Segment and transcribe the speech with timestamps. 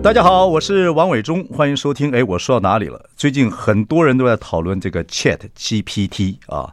[0.00, 2.14] 大家好，我是王伟忠，欢迎收听。
[2.14, 3.10] 哎，我说到哪里了？
[3.16, 6.72] 最近很多人都在讨论这个 Chat GPT 啊，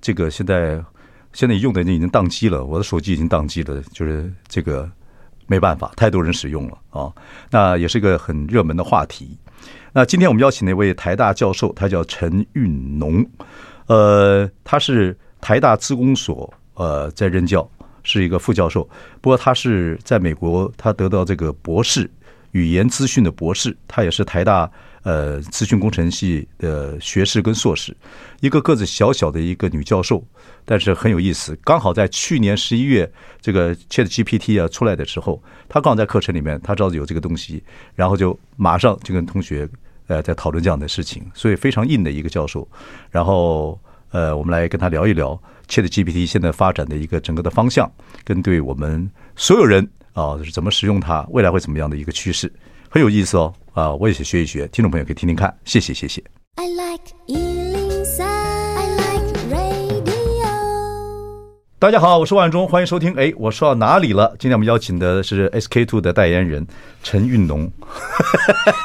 [0.00, 0.82] 这个现在
[1.34, 4.90] 现在用的已经宕机了，我的手机已经宕机了，就是这个
[5.46, 7.12] 没办法，太多人使用了啊。
[7.50, 9.36] 那也是一个很热门的话题。
[9.92, 13.24] 那今天我们邀请的一位台大教授，他叫陈运农，
[13.86, 17.68] 呃，他是台大资工所呃在任教，
[18.02, 18.82] 是一个副教授。
[19.20, 22.10] 不过他是在美国，他得到这个博士。
[22.52, 24.70] 语言资讯的博士，他也是台大
[25.02, 27.96] 呃资讯工程系的学士跟硕士，
[28.40, 30.22] 一个个子小小的一个女教授，
[30.64, 31.58] 但是很有意思。
[31.64, 33.10] 刚好在去年十一月，
[33.40, 37.62] 这个 ChatGPT 啊出来的时候，他刚好在课程里面，他知道有这个东西，
[37.94, 39.68] 然后就马上就跟同学
[40.06, 42.68] 呃在讨论这样的事情，所以非常硬的一个教授。
[43.10, 47.90] 然后呃，我们来跟他聊一聊 ChatGPT 现在发展的一个整个的方向，
[48.24, 49.88] 跟对我们所有人。
[50.14, 51.26] 啊，是怎么使用它？
[51.30, 52.52] 未来会怎么样的一个趋势？
[52.90, 53.54] 很有意思哦！
[53.72, 55.54] 啊，我也去学一学，听众朋友可以听听看。
[55.64, 56.22] 谢谢，谢谢。
[56.56, 60.02] I like 103, I like radio。
[61.78, 63.14] 大家好，我是万忠，欢迎收听。
[63.14, 64.36] 哎，我说到哪里了？
[64.38, 66.66] 今天我们邀请的是 SK Two 的代言人
[67.02, 67.72] 陈运农。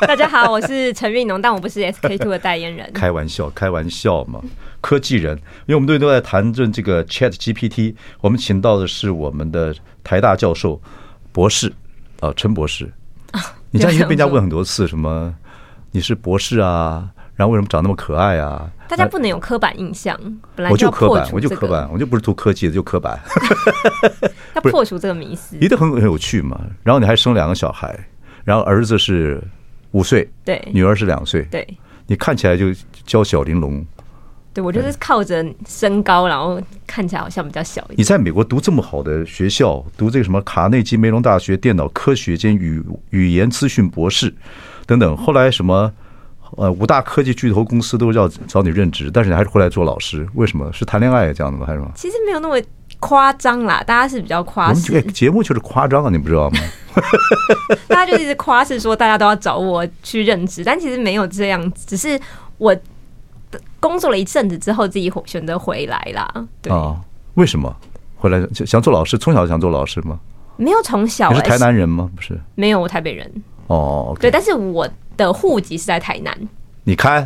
[0.08, 2.90] 大家好，我是陈运农，但我不是 SK Two 的代言人。
[2.96, 4.42] 开玩笑，开玩笑嘛。
[4.80, 9.76] 科技人，因为我们最近都在谈论这个 Chat GPT，我们请到的是我们的
[10.06, 10.82] 台大教授。
[11.38, 11.72] 博士，
[12.20, 12.92] 啊，陈博士，
[13.70, 15.32] 你家因为被人家问很多次，什么
[15.92, 17.08] 你是博士啊？
[17.36, 18.68] 然后为什么长那么可爱啊？
[18.88, 20.20] 大家不能有刻板印象，
[20.56, 23.20] 本来我就刻板，我就刻板，我就不是读科技的，就刻板。
[24.56, 26.60] 要 破除这个迷思，一定很很有趣嘛。
[26.82, 27.96] 然后你还生两个小孩，
[28.44, 29.40] 然后儿子是
[29.92, 31.68] 五岁，对，女儿是两岁，对，
[32.08, 32.74] 你看起来就
[33.06, 33.86] 娇小玲珑。
[34.58, 38.00] 对，我就是靠着身高，然后看起来好像比较小一点。
[38.00, 44.34] 你在美国读这么好的学校，读这个什么卡内基梅隆大学电脑科学兼语语言资讯博士
[44.88, 45.94] 等等，后来什么
[46.56, 50.74] 呃五大科技巨头公司都要找你任职，但是你还是回来做老师，为什么？
[50.74, 51.68] 是谈恋爱这样的吗？
[51.68, 51.92] 还是什么？
[51.94, 52.60] 其实没有那么
[53.00, 54.92] 夸张啦，大家是比较夸饰。
[54.92, 56.58] 我们节目就是夸张啊，你不知道吗？
[57.88, 62.20] 大家就一直夸饰说大家都要找我去任职，但其实没有这样，只是
[62.58, 62.76] 我。
[63.80, 66.48] 工作了一阵子之后，自己选择回来啦。
[66.62, 67.00] 对啊，
[67.36, 67.76] 为什么
[68.16, 69.18] 回来想做老师？
[69.18, 70.20] 从小想做老师吗？
[70.56, 72.10] 没有，从小、欸、你是台南人吗？
[72.16, 73.32] 不是，没有，我台北人。
[73.68, 76.36] 哦，okay、对，但是我的户籍是在台南。
[76.84, 77.24] 你看，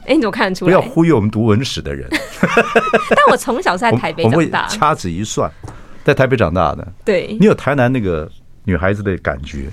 [0.00, 0.70] 哎、欸，你怎么看得出来？
[0.70, 2.08] 不要忽悠我们读文史的人。
[2.10, 4.66] 但我从小是在 台北长大。
[4.66, 5.48] 掐指一算，
[6.02, 6.92] 在台北长大的。
[7.04, 8.28] 对，你有台南那个
[8.64, 9.68] 女孩子的感觉，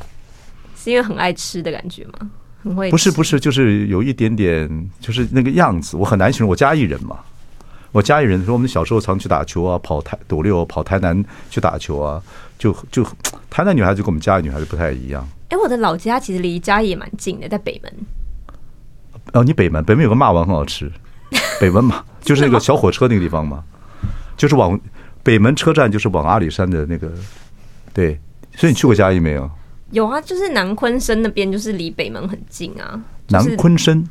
[0.75, 2.29] 是因为很爱吃的感觉吗？
[2.63, 6.49] 不是不是，就是有一点点，就是那个样子，我很难形容。
[6.49, 7.19] 我嘉义人嘛，
[7.91, 12.21] 我嘉义人说，我们小时候常去打球啊，跑台斗六，跑台南去打球啊，
[12.59, 13.03] 就就
[13.50, 15.27] 台南女孩子跟我们嘉义女孩子不太一样。
[15.50, 17.94] 哎，我的老家其实离嘉义也蛮近的，在北门。
[19.33, 20.91] 哦，你北门，北门有个骂王很好吃，
[21.59, 23.63] 北门嘛，就是那个小火车那个地方嘛，
[24.38, 24.79] 就是往
[25.23, 27.11] 北门车站，就是往阿里山的那个，
[27.94, 28.19] 对，
[28.55, 29.50] 所以你去过嘉义没有？
[29.91, 33.00] 有啊，就是南昆生那边，就是离北门很近啊。
[33.28, 34.06] 南昆生，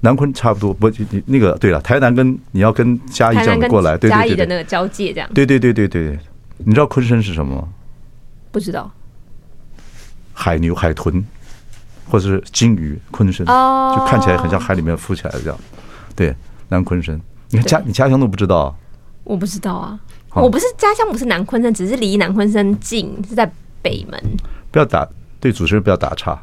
[0.00, 5.28] 南昆差不多不，你那个对了，台南跟你要跟嘉义这样过来，对嘉义的那个交界这样。
[5.34, 6.18] 对对对对对，
[6.58, 7.68] 你知道昆生是什么吗？
[8.52, 8.90] 不知道。
[10.32, 11.24] 海牛、海豚，
[12.10, 15.58] 或者是金鱼，昆生，oh, 就看起来很像海里面浮起来的这样。
[16.14, 16.34] 对，
[16.68, 17.18] 南昆生，
[17.50, 18.76] 你看家你家乡都不知道？
[19.24, 19.98] 我不知道啊，
[20.34, 23.50] 我不是家乡不是南昆生，只是离南昆生近，是在
[23.80, 24.22] 北门。
[24.70, 25.08] 不要打，
[25.40, 26.42] 对主持人不要打岔，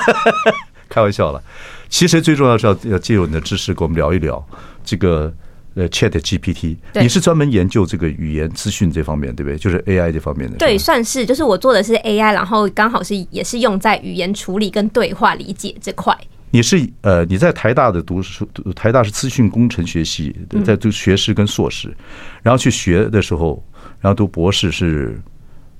[0.88, 1.42] 开玩笑了。
[1.88, 4.44] 其实最重要是要要借由你的知识跟我们聊一聊
[4.84, 5.32] 这个
[5.74, 6.76] 呃 Chat GPT。
[6.94, 9.56] 你是专门研究这个语言资讯这方面，对不对？
[9.56, 10.56] 就是 AI 这方面的。
[10.56, 16.16] 对，算是，就是我做的是 AI，然后刚好是也是用在语言处理跟对话理解这块。
[16.50, 21.94] 你是呃你在台大的读书，台大是资讯工程学系，在读学士跟硕士，
[22.42, 23.62] 然后去学的时候，
[24.00, 25.20] 然后读博士是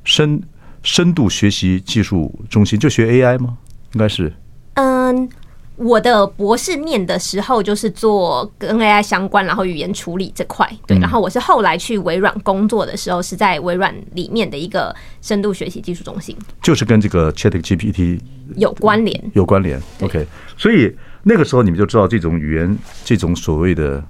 [0.05, 0.40] 深。
[0.85, 3.59] 深度学习技术中心就学 AI 吗？
[3.95, 4.33] 应该是。
[4.75, 5.29] 嗯，
[5.77, 10.99] 我的博士念的时候就是做跟 AI 相关，然后语言处理这块，对。
[10.99, 18.21] 然后我是后来去微软工作的时候，是在微软里面的一个深度学习技术中心，就是跟这个 ChatGPT
[18.57, 19.81] 有关联，有关联。
[20.01, 20.27] OK，
[20.57, 24.05] 所以那个时候你们就知道这种语言，这种所谓的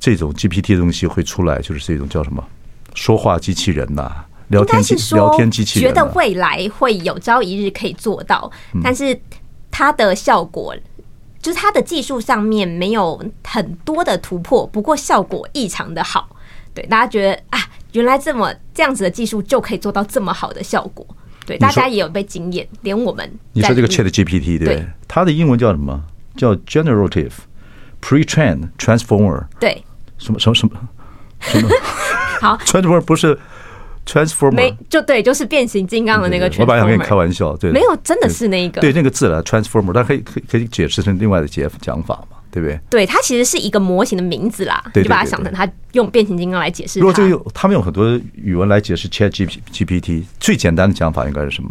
[0.00, 2.42] 这种 GPT 的东西会出来，就是这种叫什么
[2.94, 8.48] 说话机器人呐、啊，聊天机聊天机器人、啊，觉得未来会有朝一日可以做到，
[8.84, 9.20] 但是。
[9.74, 10.76] 它的效果
[11.40, 16.28] 就是它的技术上面没有很多的突破，不过效果异常的好。
[16.74, 17.58] 对，大家觉得啊，
[17.92, 21.06] 原来这么这样子的技术就可以做到这么好的效果。
[21.46, 23.32] 对，大家也有被惊艳，连我们。
[23.54, 24.86] 你说这个 Chat GPT 对？
[25.08, 26.04] 它的英文叫什么？
[26.36, 27.32] 叫 Generative
[28.02, 29.46] Pre-trained Transformer。
[29.58, 29.82] 对，
[30.18, 30.88] 什么什么什么
[31.40, 31.68] 什么？
[32.42, 33.40] 好， Transformer 不是。
[34.04, 36.46] Transformer 没就对，就是变形金刚的那个。
[36.58, 38.80] 我本来想跟你开玩笑，对，没有，真的是那个。
[38.80, 42.80] 对，那个字了，Transformer，它可以可以可以解释成另外的解讲法嘛，对不对？
[42.90, 46.98] 对，它其实是一个模型的名字啦，就把它想成它用变形金刚来解释。
[46.98, 51.70] 如果这个用他们用很多语文来解释 ChatGPT，最简单的讲法应该是什么？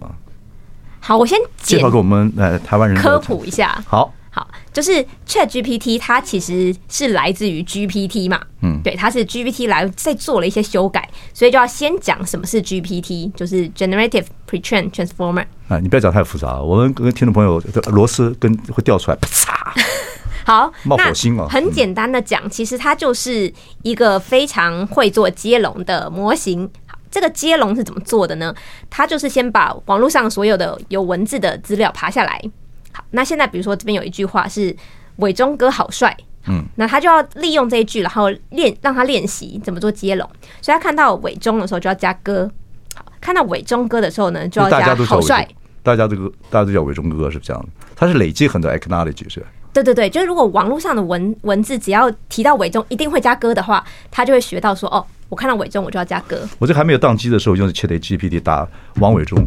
[1.02, 3.84] 好，我先介绍给我们呃台湾人科普一下。
[3.86, 4.14] 好。
[4.34, 15.46] 好，就是 Chat GPT，它其实是来自于 GPT 嘛，嗯，对，它是 GPT 来再做了一些修改，所以就要先讲什么是 GPT，就是 Generative Pre-trained Transformer。
[15.68, 19.52] 啊，你不要讲太复杂，我们跟听众朋友螺丝跟会掉出来，啪嚓。
[20.44, 21.46] 好，冒火星哦！
[21.50, 26.68] 很简单的讲，其实它就是一个非常会做接龙的模型。
[26.88, 28.56] 好，这个接龙是怎么做的呢？
[28.90, 32.42] 它就是先把网络上所有的有文字的资料爬下来。
[32.92, 34.76] 好，那现在比如说这边有一句话是
[35.18, 36.16] “伟忠哥好帅”，
[36.48, 40.28] 嗯，那他就要利用这一句，然后练让他练习怎么做接龙。
[40.62, 42.50] 所以他看到伟忠的时候就要加哥，
[42.96, 45.48] 好，看到伟忠哥的时候呢就要加好帅。
[45.84, 46.16] 大家都
[46.50, 49.48] 大家都叫伟忠哥是这样的，他是累积很多 acknowledge 是吧？
[49.74, 56.48] 对对对，就是如果网络上的文文字只要提到伟忠一定会加哥的话，他就会学到说哦，我看到伟忠我就要加哥。
[56.60, 59.44] 我这还没有宕机的时候，用 ChatGPT 打王伟忠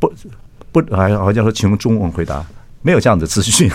[0.00, 0.12] 不。
[0.80, 2.44] 不，还好像说，请用中文回答，
[2.82, 3.70] 没有这样的资讯，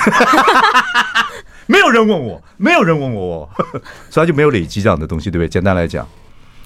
[1.68, 3.50] 没有人问我，没有人问我，
[4.10, 5.48] 所以他就没有累积这样的东西，对不对？
[5.50, 6.08] 简单来讲。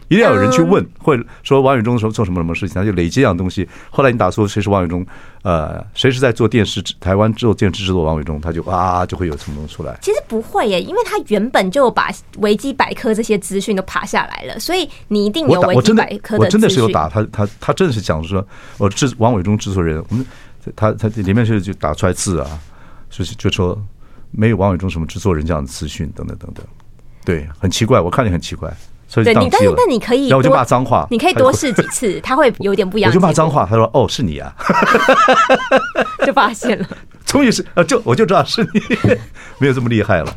[0.10, 3.68] 一定要有人去问，或者说王伟忠说做什么什么事情，他就累积一样东西。
[3.90, 5.06] 后来你打出谁是王伟忠，
[5.44, 9.98] 呃，谁是在做电视台湾做电视制作王伟忠，他就啊就会有什么东西出来。
[10.02, 16.46] 其实不会耶，因为他原本就把维基百科这些资讯都爬下来了，所以你一定有维基百科的。
[16.46, 18.46] 我真的是有打他，他他真的是讲说，
[18.78, 20.26] 我制王伟忠制作人，我们
[20.76, 22.60] 他他里面是就打出来字啊，
[23.10, 23.78] 就是就说
[24.32, 26.66] 没有王伟忠什么制作人这样的资讯等等等等，
[27.26, 28.74] 对，很奇怪，我看你很奇怪。
[29.08, 33.10] 所以对你，但是但你可以，然后我就骂脏话，你可以多试几次， 他会有点不一样。
[33.10, 34.54] 我就骂脏话，他说：“哦，是你啊！”
[36.28, 36.86] 就发现了，
[37.26, 38.82] 终于是呃，就我就知道是你，
[39.60, 40.36] 没有这么厉害了。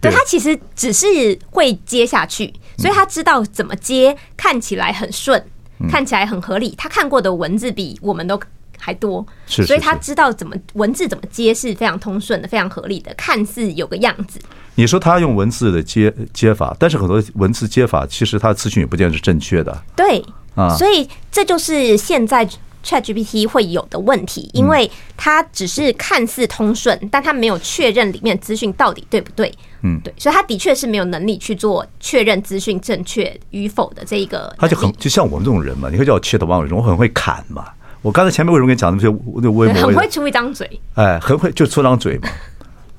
[0.00, 1.06] 对，他其实只是
[1.50, 5.42] 会接下去，所以他知道怎么接，看起来很顺，
[5.90, 6.74] 看起来很合理。
[6.76, 8.38] 他看过的文字比我们都
[8.80, 14.40] 还多，所以他知道怎么文字怎么接是非常通顺的，非常合理的，看似有个样子。
[14.74, 19.82] 你说他用文字的接接法，但是很多文字接法其实他的资讯也不见得是正确的。
[19.94, 20.24] 对
[20.54, 22.48] 啊，所以这就是现在
[22.82, 29.52] ChatGPT 会有的问题，因为它只是看似通顺，但它没有确认里面资讯到底对不对。
[29.82, 34.54] 嗯，对，所以他的确是没有能力去做确认资讯正确与否的这一个。
[34.58, 37.66] 他就很就像我们这种人嘛，你会叫我 Chat 王伟忠，我很会砍嘛。
[38.02, 39.08] 我刚才前面为什么跟你讲那些
[39.42, 39.74] 那微博？
[39.82, 42.28] 很会出一张嘴，哎，很会就出张嘴嘛。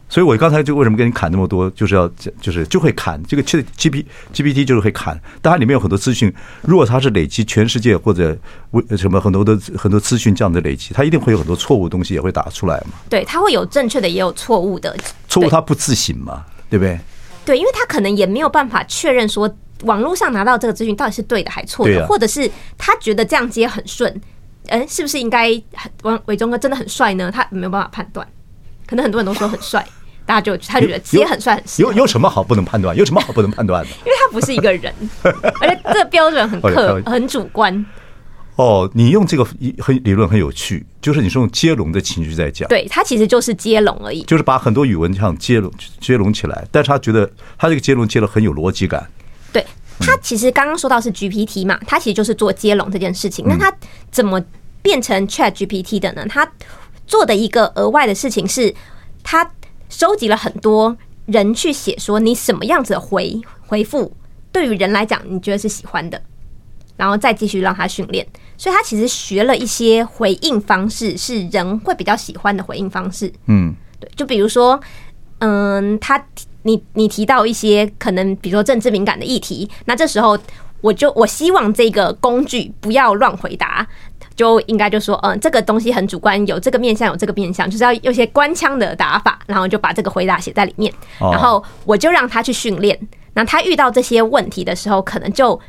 [0.07, 2.05] 所以我刚才就为什么跟你砍那么多，就是要，
[2.41, 6.33] 就是就会砍这个 G G P G P T 就是会砍，但它里面有很多资讯，
[6.63, 8.37] 如果它是累积全世界或者
[8.71, 12.95] 为什么很多的很多资讯这样的累积，它一定会有很多错误的东西也会打出来嘛。
[13.09, 14.93] 对，它会有正确的，也有错误的。
[15.29, 16.99] 错误它不自省嘛，对不对？
[17.45, 19.49] 对，因为它可能也没有办法确认说
[19.83, 24.21] 网络上拿到这个资讯到底是对的还错的，或者是他觉得这样接很顺，
[24.67, 25.61] 嗯，是不是应该
[26.03, 27.31] 王伟忠哥真的很帅呢？
[27.31, 28.27] 他没有办法判断，
[28.87, 29.85] 可能很多人都说很帅。
[30.23, 32.95] 大家就他就觉得接很帅很帅，有有什么好不能判断？
[32.95, 33.89] 有什么好不能判断的？
[34.05, 37.85] 因为他不是一个人，而且这个标准很客很主观。
[38.55, 42.69] 哦，你用这个很理论很有趣，就是你是用接龙的情绪在讲。
[42.69, 46.65] 对，他其实就是接龙而已，就是把很多语文这样接龙接龙起来。
[46.71, 49.05] 但是他觉得他这个接龙接的很有逻辑感。
[49.51, 49.65] 对，
[50.01, 53.45] 他其实刚刚说到是 GPT 嘛，他其实就是做接龙这件事情。
[53.47, 53.73] 那他
[54.11, 54.43] 怎么
[54.81, 56.25] 变成 Chat GPT 的呢？
[56.27, 56.51] 他
[57.07, 58.73] 做的一个额外的事情是，
[59.23, 59.49] 他。
[59.93, 64.09] 收集了很多人去写说，你什么样子的回回复
[64.49, 66.21] 对于人来讲你觉得是喜欢的，
[66.95, 68.25] 然后再继续让他训练，
[68.57, 73.29] 所以他其实学了一些回应方式是人会比较喜欢的回应方式。
[73.47, 74.79] 嗯，对，就比如说，
[75.39, 76.25] 嗯，他
[76.63, 80.37] 你你提到一些可能，比如说政治敏感的议题，那这时候
[80.81, 83.87] 我就我希望这个工具不要乱回答。
[84.33, 92.97] 就应该就说，嗯，这个东西很主观，有这个面向，有这个面向，就是要有些官腔的打法，然后就把这个回答写在里面，然后我就让他去训练。
[93.33, 95.59] 那他遇到这些问题的时候，可能就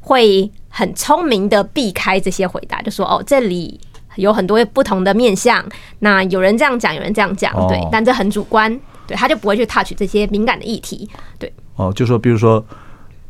[0.00, 3.78] 会很聪明的避开这些回答，就说，哦，这里
[4.16, 5.64] 有很多不同的面向，
[6.00, 11.08] 那有人这样讲，有人这样讲，对，但这很主观，对，他就不会去 touch 这些敏感的议题，
[11.38, 11.52] 对。
[11.76, 12.64] 哦，就说比如说，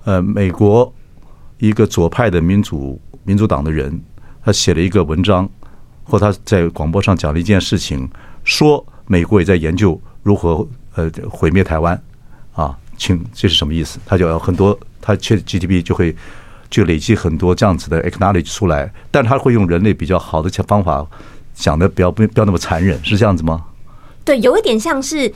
[0.05, 0.93] 呃，美国
[1.59, 4.01] 一个左派的民主民主党的人。
[4.47, 5.51] 他写了一个文章，
[6.05, 8.09] 或他在广播上讲了一件事情，
[8.45, 10.65] 说美国也在研究如何
[10.95, 12.01] 呃毁灭台湾
[12.55, 13.99] 啊，请这是什么意思？
[14.07, 16.15] 他就要很多，他 ChatGPT 就会
[16.71, 21.05] 就累积很多这样子的 acknowledge 出来，但他会用人类比较好的方法
[21.53, 23.65] 讲的，不要不不要那么残忍，是这样子吗？
[24.25, 25.35] 对，有一点像是，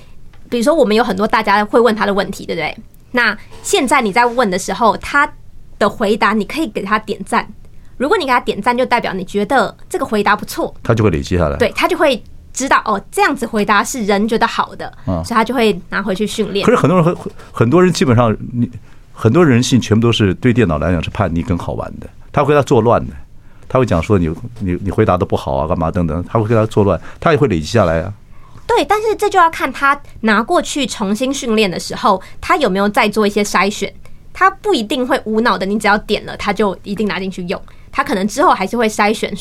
[0.51, 2.77] 比如说我们有很多大家会问他的问题，对不对？
[3.13, 5.33] 那现在你在问的时候，他
[5.79, 7.49] 的回答你可以给他点赞。
[7.97, 11.57] 如果你给他点赞，就代表你觉得这个回答不错，他就会累积下来。
[11.57, 16.65] 对，他就会知道哦，这样子回答是人觉得好的，所以他就会拿回去训练。
[16.67, 18.71] 可是很多人很很多人基本上，你
[19.13, 23.13] 很多人性全部都是对电脑来讲是叛逆跟好玩的，他会跟他作乱的，
[23.69, 24.29] 他会讲说你
[24.61, 28.13] 你你回答的不好啊，干嘛等等，他会跟他作乱，他也会累积下来啊。
[28.71, 33.93] 对，但是这就要看他拿过去重新训练的时候，他有没有再做一些筛选，
[34.33, 37.61] 他不一定会无脑的，你只要点了，他就一定拿进去用。
[37.91, 39.37] 他可能之后还是会筛选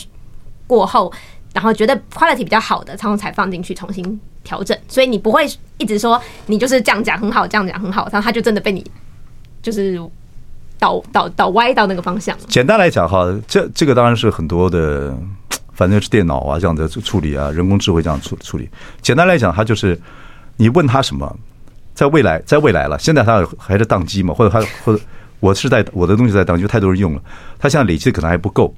[0.65, 1.13] 过后，
[1.53, 4.75] 然后觉得 quality 比较好的，然后才放进去重新调整。
[4.87, 8.83] 所以你不会一直说你就是这样讲很好，这样讲很好，然后他就真的被你
[9.61, 10.01] 就是
[10.79, 12.35] 导导导歪到那个方向。
[12.47, 15.15] 简单来讲哈，这这个当然是很多的，
[15.79, 18.69] 反正是电脑啊这样的处理啊，人工智慧这样处处理。
[19.01, 19.97] 简单来讲，它就是
[20.57, 21.33] 你问他什么，
[21.93, 25.01] 在未来，在未来了，现在他还是当机嘛，或者他或者。
[25.41, 27.21] 我是在我的东西在当，机太多人用了，
[27.57, 28.75] 它现在累积的可能还不够，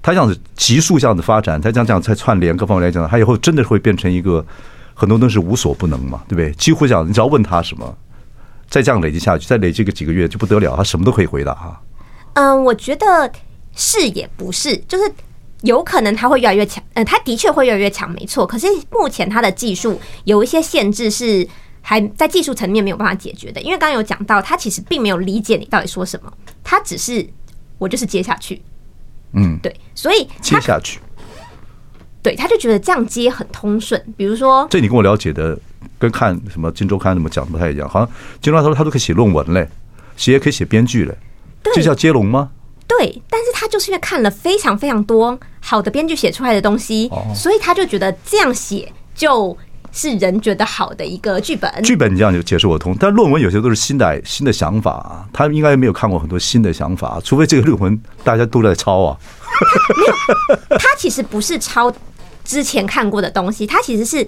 [0.00, 4.46] 它这样子急速这样子发展，它这样这样才串联各方面来讲，它以后真的会变成一个
[4.94, 6.52] 很多东西无所不能嘛，对不对？
[6.52, 7.98] 几乎讲你只要问他什么，
[8.68, 11.80] 再这样累积下去，再累积个几个月就不得了，他什么都可以回答哈。
[12.34, 13.32] 嗯，我觉得
[13.74, 15.12] 是也不是，就是
[15.64, 18.46] 有可能他会越来越强，嗯，他的确会越来越强，没错。
[18.46, 21.46] 可是目前他的技术有一些限制是。
[21.86, 27.28] 还在技术层面没有办法解决的，因为刚刚有讲到，他其实并没有理解你到底说什么，他只是
[27.76, 28.62] 我就是接下去，
[29.34, 30.98] 嗯，对，所以接下去，
[32.22, 34.02] 对，他就觉得这样接很通顺。
[34.16, 35.58] 比如说，这你跟我了解的
[35.98, 38.08] 跟看什么《金周刊》怎么讲不太一样，好像
[38.40, 39.68] 《金周刊》他说他都可以写论文嘞，
[40.16, 41.14] 写也可以写编剧嘞，
[41.74, 42.50] 这叫接龙吗？
[42.86, 49.56] 对，但是他就是因为看了非常非常多好的编剧写出来的东西，所以他就觉得这样写就。
[49.96, 59.16] 是人觉得好的一个剧本，剧本你这样就解释我通，但论文有些都是新的新的想法啊，他应该没有看过很多新的想法，除非这个论文大家都在抄啊。
[59.96, 61.94] 没有，他其实不是抄
[62.44, 64.26] 之前看过的东西，他其实是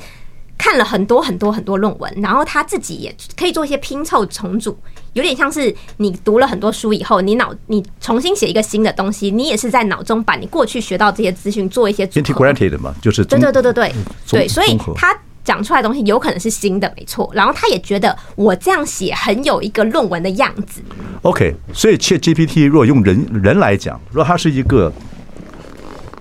[0.57, 4.79] 看了很多很多很多论文，然后他自己也可以做一些拼凑重组，
[5.17, 13.93] 有点像是你读了很多书以后，你脑你重新写一个新的东西，你也是在脑中把你过去学到这些资讯做一些 integrated 嘛，就是对对对对对
[14.31, 15.17] 对，所以他。
[15.47, 17.31] 讲出来的东西有可能是新的，没错。
[17.33, 20.83] 然后他也觉得我这样写很有一个论文的样子。
[21.23, 24.93] OK，所以 ChatGPT 如果用人人来讲，如果它是一个，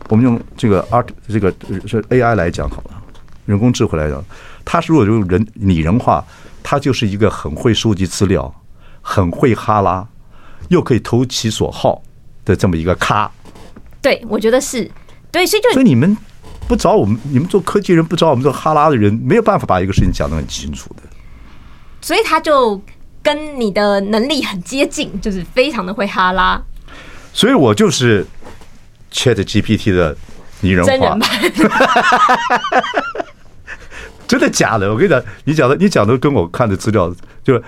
[0.09, 1.51] 我们用这个 art 这个
[1.87, 3.01] 是 AI 来讲好了，
[3.47, 4.23] 人工智慧来讲，
[4.63, 6.23] 它是如果用人拟人化，
[6.61, 8.53] 它就是一个很会收集资料、
[9.07, 10.07] 很会哈拉，
[10.69, 12.01] 又可以投其所好
[12.43, 13.29] 的这么一个咖。
[14.01, 14.89] 对，我觉得是
[15.31, 16.17] 对，所以就所以你们。
[16.67, 21.03] 不找我们，你们做科技人不找我们做哈拉的人，没有办法把一个事情讲得很清楚的。
[22.01, 22.81] 所以他就
[23.21, 26.59] 跟你的能力很接近，就是非常的会哈拉。
[27.31, 28.25] 所以我就是
[29.11, 30.17] Chat GPT 的
[30.61, 30.91] 拟人化。
[30.91, 31.29] 真人版
[34.27, 34.91] 真的假的？
[34.91, 37.61] 我跟你讲，你讲的你讲的跟我看的资料就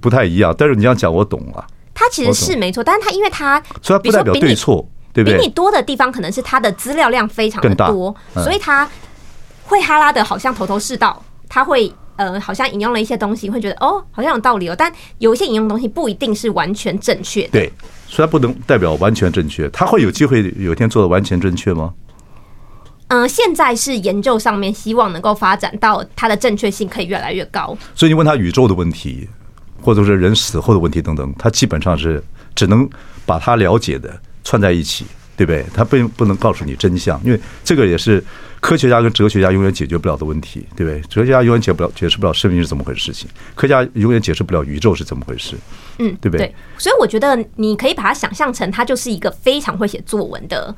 [0.00, 1.66] 不太一样，但是你这样讲我懂了。
[1.94, 4.88] 他其实是没错，但是他因为他所以他不代表对错。
[5.12, 8.88] 对比你多的地方，可能是他的资料量非常的多，所以他
[9.64, 11.20] 会哈拉的，好像头头是道。
[11.48, 14.76] 他会呃，好像引用了一些东西，会觉得哦，好像有道理哦。
[14.76, 17.48] 但有一些引用的东西不一定是完全正确的。
[17.52, 17.72] 对，
[18.06, 19.68] 所以他不能代表完全正确。
[19.70, 21.94] 他会有机会有一天做的完全正确吗？
[23.08, 27.76] 嗯，现在是研究上面，希望能够发展到它的正确性可以越来越高。
[27.94, 29.28] 所以你问他宇宙的问题，
[29.80, 32.22] 或者是人死后的问题等等，他基本上是
[32.54, 32.88] 只能
[33.24, 34.20] 把他了解的。
[34.44, 35.04] 串在一起，
[35.36, 35.62] 对不对？
[35.74, 38.24] 他并不能告诉你真相，因为这个也是
[38.60, 41.02] 科学家跟哲学家永远解决不了的问题，对不对？
[41.02, 45.54] 哲学家永远解不了解释不了生命是怎么回事情，科学家永远解释不了宇宙是怎么回事，
[45.98, 46.46] 嗯，对不对？
[46.46, 50.74] 对，所以我觉得你可以把它想象成他就是一个非常会写作文的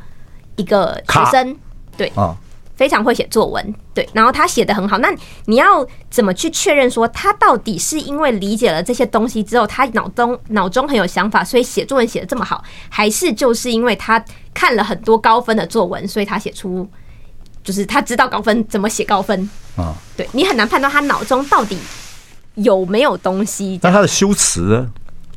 [0.57, 1.57] 一个学生，
[1.97, 2.37] 对啊。
[2.80, 4.96] 非常会写作文，对，然后他写的很好。
[4.96, 16.88] 那你要怎么去确认说他到底是因为理解了这些东西之后，他脑中脑中很有想法，所以写作文写的这么好，还是就是因为他看了很多高分的作文，所以他写出
[17.62, 19.94] 就是他知道高分怎么写高分啊？
[20.16, 21.76] 对，你很难判断他脑中到底
[22.54, 23.78] 有没有东西。
[23.82, 24.88] 那他的修辞，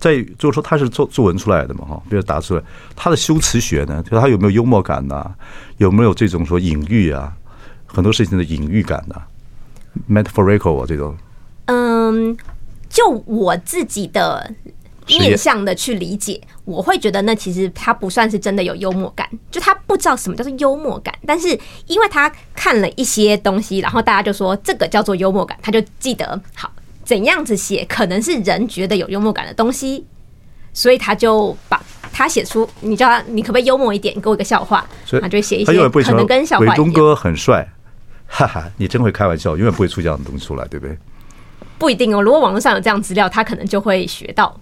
[0.04, 1.86] 在就是说他是作作文出来的嘛？
[1.86, 2.62] 哈，比如答出来，
[2.94, 5.36] 他的修辞学呢，就他有没有幽默感呐、啊？
[5.78, 7.32] 有没有这种说隐喻啊？
[7.88, 9.28] 很多事情的隐喻感呐、啊、
[10.10, 11.16] ，metaphorical 啊，这种。
[11.68, 12.36] 嗯，
[12.90, 14.54] 就我自己的
[15.08, 21.14] 面向的去理解，我会觉得那其实他不算是真的有幽默感，就他不知道什么叫做幽默感。
[21.26, 21.48] 但是
[21.88, 26.70] 因为他看了一些东西，然后大家就说这个叫做幽默感，他就记得好
[27.04, 30.06] 怎样子写可能是人觉得有幽默感的东西，
[30.74, 31.82] 所以他就把。
[32.16, 34.86] 他写出，你叫他，你可不可以幽默一点，给我一个笑话？
[35.04, 36.76] 所以他就会写一些可能跟笑话一样。
[36.76, 37.68] 伟忠哥很帅，
[38.28, 40.96] 哈哈，你真会开玩笑，永远不会出这样的东西出来，对不对？
[41.80, 44.56] 不一定哦，如果网络上有这样资料，他可能就会学到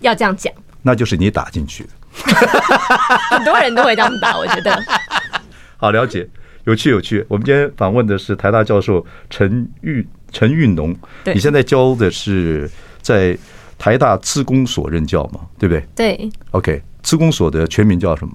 [0.00, 0.52] 要这样讲。
[0.82, 1.90] 那就是你打进去的，
[3.30, 4.78] 很多人都会这样打，我觉得。
[5.78, 6.28] 好，了解，
[6.64, 7.24] 有趣有趣。
[7.30, 13.38] 我们今天访问的是台大教授陈玉陈运农，你现在教的是在。
[13.76, 16.16] 台大资工所任教嘛，对不对？
[16.16, 16.30] 对。
[16.52, 18.32] OK，资工所的全名叫什么？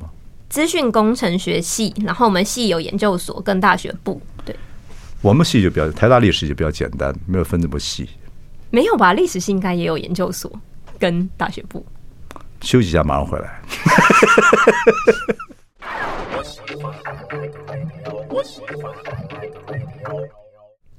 [0.49, 1.95] 资讯工程学系。
[2.03, 4.21] 然后我们系有研究所跟大学部。
[4.45, 4.53] 对。
[5.21, 8.07] 我们系就比较，台大历史就比较简单，没有分这么细。
[8.69, 9.13] 没有吧？
[9.13, 10.51] 历史系应该也有研究所
[10.99, 11.83] 跟大学部。
[12.61, 13.61] 休息一下，马上回来。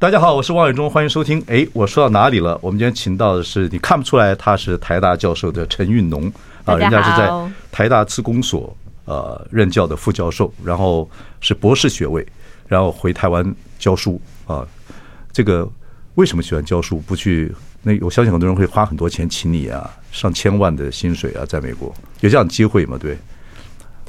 [0.01, 1.45] 大家好，我是王伟忠，欢迎收听。
[1.47, 2.59] 哎，我说到哪里了？
[2.63, 6.27] 我们今天请到的是你看不出来他是台大教授的陈运农
[6.65, 7.31] 啊，人家是在
[7.71, 11.07] 台大资工所呃任教的副教授，然后
[11.43, 12.27] 是博士学位，
[12.67, 14.67] 然后回台湾教书啊。
[15.33, 15.71] 这个
[16.15, 16.97] 为什么喜欢教书？
[17.01, 17.93] 不去那？
[18.01, 22.97] 我相信很多人会花很多钱请你啊，上千万的薪水啊，在美国有这样的机会吗？
[22.99, 23.19] 对。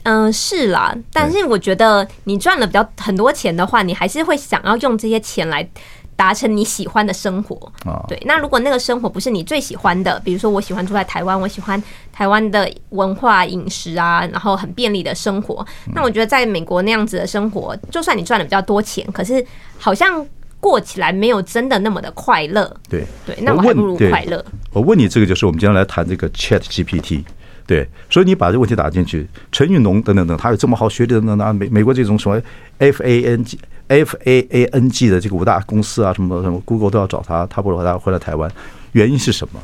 [0.04, 5.68] 嗯，是啦，但是我觉得你赚了比较很多钱的话，你还是会想要用这些钱来
[6.16, 7.72] 达成你喜欢的生活。
[8.08, 19.46] 对，那如果那个生活不是你最喜欢的，比如说我喜欢住在台湾，我喜欢台湾的文化饮食啊，然后很便利的生活，那我觉得在美国那样子的生活，就算你赚了比较多钱，可是
[19.78, 20.26] 好像
[20.60, 22.72] 过起来没有真的那么的快乐。
[22.88, 24.44] 对对，那我还不如快乐。
[24.74, 27.24] 我问你，这个就是我们今天来谈这个 Chat GPT。
[27.72, 32.38] 对，所以你把这个问题打进去，陈玉农等等等，他有这么好学历等等等，美美国这种什么
[32.80, 33.58] F A N G
[33.88, 38.52] F A A N G 的这个五大公司啊，什么什么 Google 都要找他，他不如他回来台湾，
[38.92, 39.60] 原因是什么？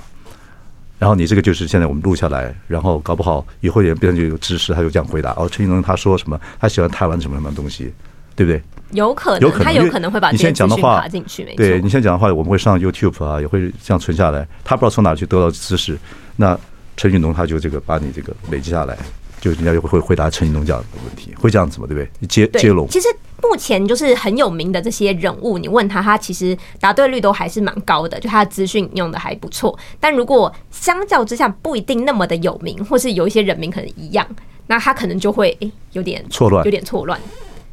[0.97, 5.33] 然后你这个就是现在我们录下来，然后搞不好以后也变成就有知识，他就这样回答。
[5.33, 6.39] 哦，陈玉农他说什么？
[6.61, 7.91] 他喜欢台湾什么什么东西，
[8.37, 8.63] 对不对？
[8.91, 14.47] 有可能，有可能他有可能会把你先讲的话进去，对你先讲的话，我们会上 YouTube 啊，也会这样存下来。
[14.63, 15.99] 他不知道从哪去得到知识，
[16.37, 16.57] 那。
[16.97, 18.97] 陈运农他就这个把你这个累积下来，
[19.39, 21.85] 就人家就会回答陈运农这样的问题，会这样子吗？
[21.87, 22.27] 对不对？
[22.27, 22.87] 接接龙。
[22.89, 23.07] 其实
[23.43, 29.77] 目前就是很有名的这些人物，你问他，他其实答对率都还是蛮高的，就他的资讯用的还不错。
[29.99, 34.27] 但如果相较之下不一定那么的有名，或是有一些人名可能一样，
[34.65, 37.19] 那他可能就会诶有点错乱，有点错乱。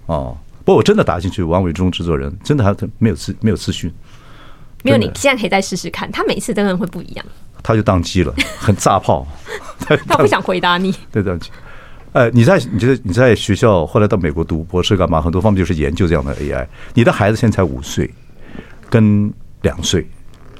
[0.04, 3.90] 哦，不过我真的打进去，王伟忠制作人真的还没有资没有资讯，
[4.82, 4.98] 没有。
[4.98, 7.24] 你现在可以再试试看，他每次真的会不一样。
[7.64, 9.26] 他就当机了， 很炸炮。
[9.80, 10.94] 他 他不想回答你。
[11.10, 11.50] 对，宕机。
[12.12, 15.20] 呃，你在你觉得你在学校后来到美国读博士干嘛？
[15.20, 16.64] 很多方面就是研究这样的 AI。
[16.92, 18.08] 你的孩子现在才五岁，
[18.88, 20.06] 跟两岁。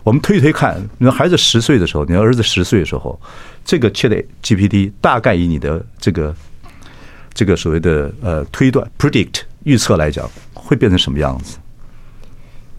[0.03, 3.19] 我们推推看，你的孩子十岁的时候，你的儿子十岁的时候，
[3.65, 6.35] 这个 ChatGPT 大概以你的这个
[7.33, 11.57] 这个所谓的呃推断 predict 预测来讲，会变成什么样子？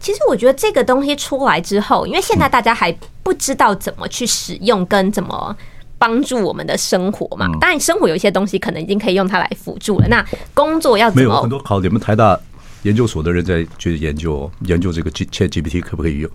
[0.05, 5.57] 其实我觉得这个东西出来之后，因为现在大家还不知道怎么去使用跟怎么
[5.97, 7.47] 帮助我们的生活嘛。
[7.59, 10.07] 当然，生活有一些东西可能已经可以用它来辅助了。
[10.07, 11.27] 那工作要怎么？
[11.27, 12.39] 没有很多好，你们台大
[12.83, 16.29] 研究所的人在去研究研究这个 ChatGPT 可不可以用？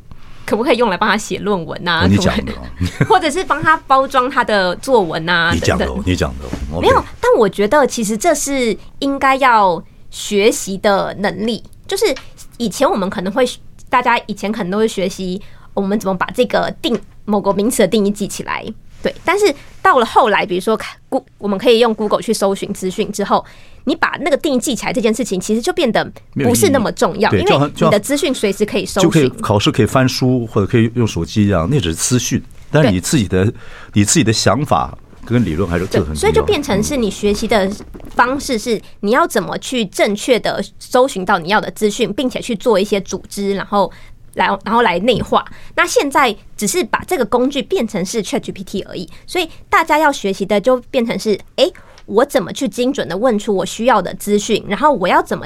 [0.45, 2.09] 可不可以用来帮他写论文啊？
[2.09, 2.53] 你讲的，
[3.07, 5.53] 或者是帮他包装他的作文啊？
[5.55, 7.05] 你讲的，你讲的，没有。
[7.21, 9.81] 但我觉得其实这是应该要
[10.11, 12.13] 学习的能力，就是。
[12.61, 13.43] 以前我们可能会，
[13.89, 15.41] 大家以前可能都会学习
[15.73, 18.63] 我们怎么把这个定某个名词的定义记起来，
[19.03, 23.43] 对，但是到了后来，比如说，Go，我们可以用 Google 去搜寻资讯之后，
[23.85, 33.51] 你把那个定义记起来这件事情，其实就变得不是那么重要，因为你的资讯随时可以搜寻，就可以考试可以翻书或者可以用手机一样，那只是资讯，但是你自己的
[33.95, 34.97] 你自己的想法
[35.31, 37.71] 跟理论还是这很所以就变成是你学习的
[38.11, 43.93] 方式是你要怎么去正确的搜寻到你要的资讯，并且去做一些组织，然后。
[44.35, 45.45] 来，然后来内化。
[45.75, 51.69] 那现在只是把这个工具变成是 ChatGPT 而已，所以大家要学习的就变成是：哎，
[52.07, 54.65] 我怎么去精准的问出我需要的资讯？
[54.69, 55.45] 然后我要怎么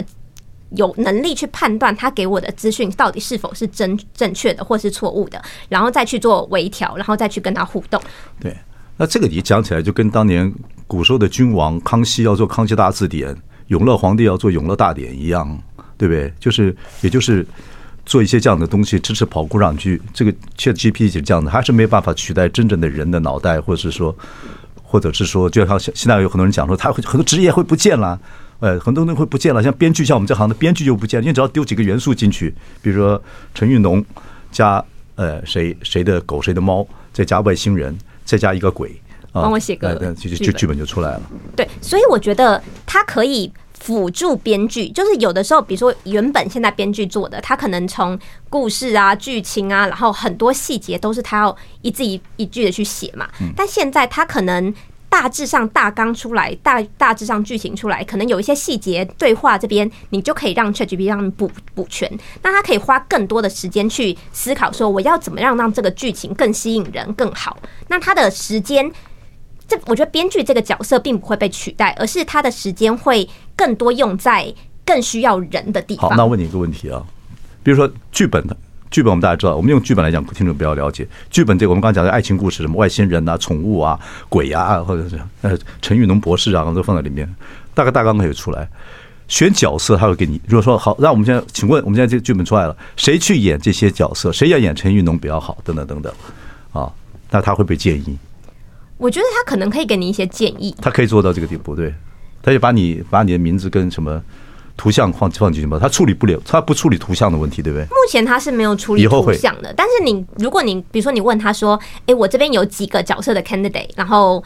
[0.72, 5.42] 有能力去判断他给我的资讯到底是否是真正确的，或是错误的？
[5.70, 7.98] 然后再去做微调，然后再去跟他互动。
[8.38, 8.54] 对，
[8.96, 10.52] 那这个你讲起来就跟当年
[10.86, 13.34] 古时候的君王康熙要做《康熙大字典》，
[13.68, 15.58] 永乐皇帝要做《永乐大典》一样，
[15.96, 16.32] 对不对？
[16.38, 17.46] 就是，也就是。
[18.06, 24.14] 做一些这样的东西，支持跑酷上去，这个 ChatGPT 是这样的，还是没办法取代真正的人的脑袋，或者是说，
[24.82, 28.20] 或者是说，就像现现在有很多人讲说，他会很多职业会不见了，
[28.60, 33.18] 呃，很多人会不见了，像编剧，像我们这行的编剧就不见了，因为只要丢几个元素进去，比如说
[33.54, 34.04] 陈玉农
[34.52, 39.00] 加呃谁谁的狗谁的猫，再加外星人，再加一个鬼，
[39.32, 41.22] 帮我写个，就就剧本就出来了。
[41.56, 43.52] 对，所以我觉得它可以。
[43.80, 53.28] 辅助编剧，就是有的时候，比如说原本现在编剧做的，他可能从故事啊、剧情啊，然后很多细节都是他要一字一一句的去写嘛。
[53.54, 54.72] 但现在他可能
[55.14, 62.10] 大致上大纲出来，大大致上剧情出来，可能有一些细节对话这边，你就可以让 ChatGPT 让你补补全。
[62.42, 67.56] 那他可以花更多的时间去思考，说我要怎么样让这个剧情更吸引人、更好。
[67.86, 68.90] 那他的时间。
[69.66, 74.52] 这我觉得编剧这个角色并不会被取代，而是他的时间会更多用在
[74.84, 76.10] 更需要人的地方。
[76.10, 77.02] 好，那问你一个问题啊，
[77.62, 78.54] 比如说剧本的，
[78.94, 81.04] 剧本我们大家知道，我们用剧本来讲，听众比较了解。
[81.28, 87.28] 剧本这个我们刚刚讲的爱情故事，什么外星人啊、宠物啊、鬼啊，或者是呃陈玉农博士啊，都放在里面，
[87.74, 88.68] 大概大纲可以出来。
[89.26, 94.30] 选角色他会给你，如果说好，那我们现在请问，我们现在这个剧本出来了，谁去演这些角色？
[94.30, 95.58] 谁要演陈玉农比较好？
[95.64, 96.12] 等等等等，
[96.70, 96.88] 啊，
[97.32, 98.16] 那他会不会建议？
[98.96, 101.92] 我觉得他可能可以给你一些建议，他可以做到这个地步，对，
[102.40, 104.22] 他就把你把你的名字跟什么
[104.76, 107.84] 图像放放进去吗，他处理不了，他不处理图像的问题，对不对？
[107.86, 114.42] 目前他是没有处理图像的，但是你如果你比如说你问他说，哎，我这边有几个角色的 candidate，然后。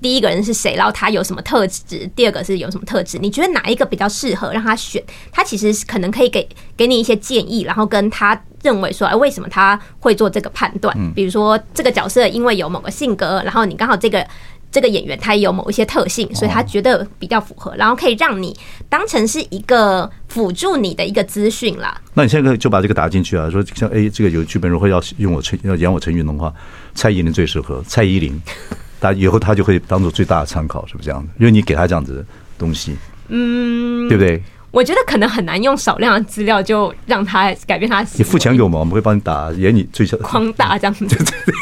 [0.00, 0.76] 第一个人是谁？
[0.76, 2.08] 然后他有什么特质？
[2.14, 3.18] 第二个是有什么特质？
[3.18, 5.02] 你觉得哪一个比较适合让他选？
[5.32, 10.96] 他其实可能可以给给你一些建议，然后跟他认为说，哎，为什么他会做这个判断？
[11.14, 14.24] 比如说这个角色因为有某个性格，然后你刚好这个
[14.70, 18.56] 这个演员他也有某一些特性，所以他觉得比较符合，然后可以让你
[18.88, 22.00] 当成是一个辅助你的一个资讯啦。
[22.14, 26.52] 那你现在就把这个打进去啊，说像哎，这个有剧本如果要用我陈要演我陈玉龙的话，
[26.94, 28.40] 蔡依林最适合，蔡依林。
[29.00, 31.28] 他以后他就会当做最大的参考，是不是这样的？
[31.38, 32.24] 因为你给他这样子的
[32.58, 32.96] 东西，
[33.28, 34.42] 嗯，对不对？
[34.72, 38.04] 我觉得可能很难用少量的资料就让他改变他。
[38.14, 41.06] 你付钱给我们，我们会帮你打，演你最小框大这样子。
[41.06, 41.54] 对对对。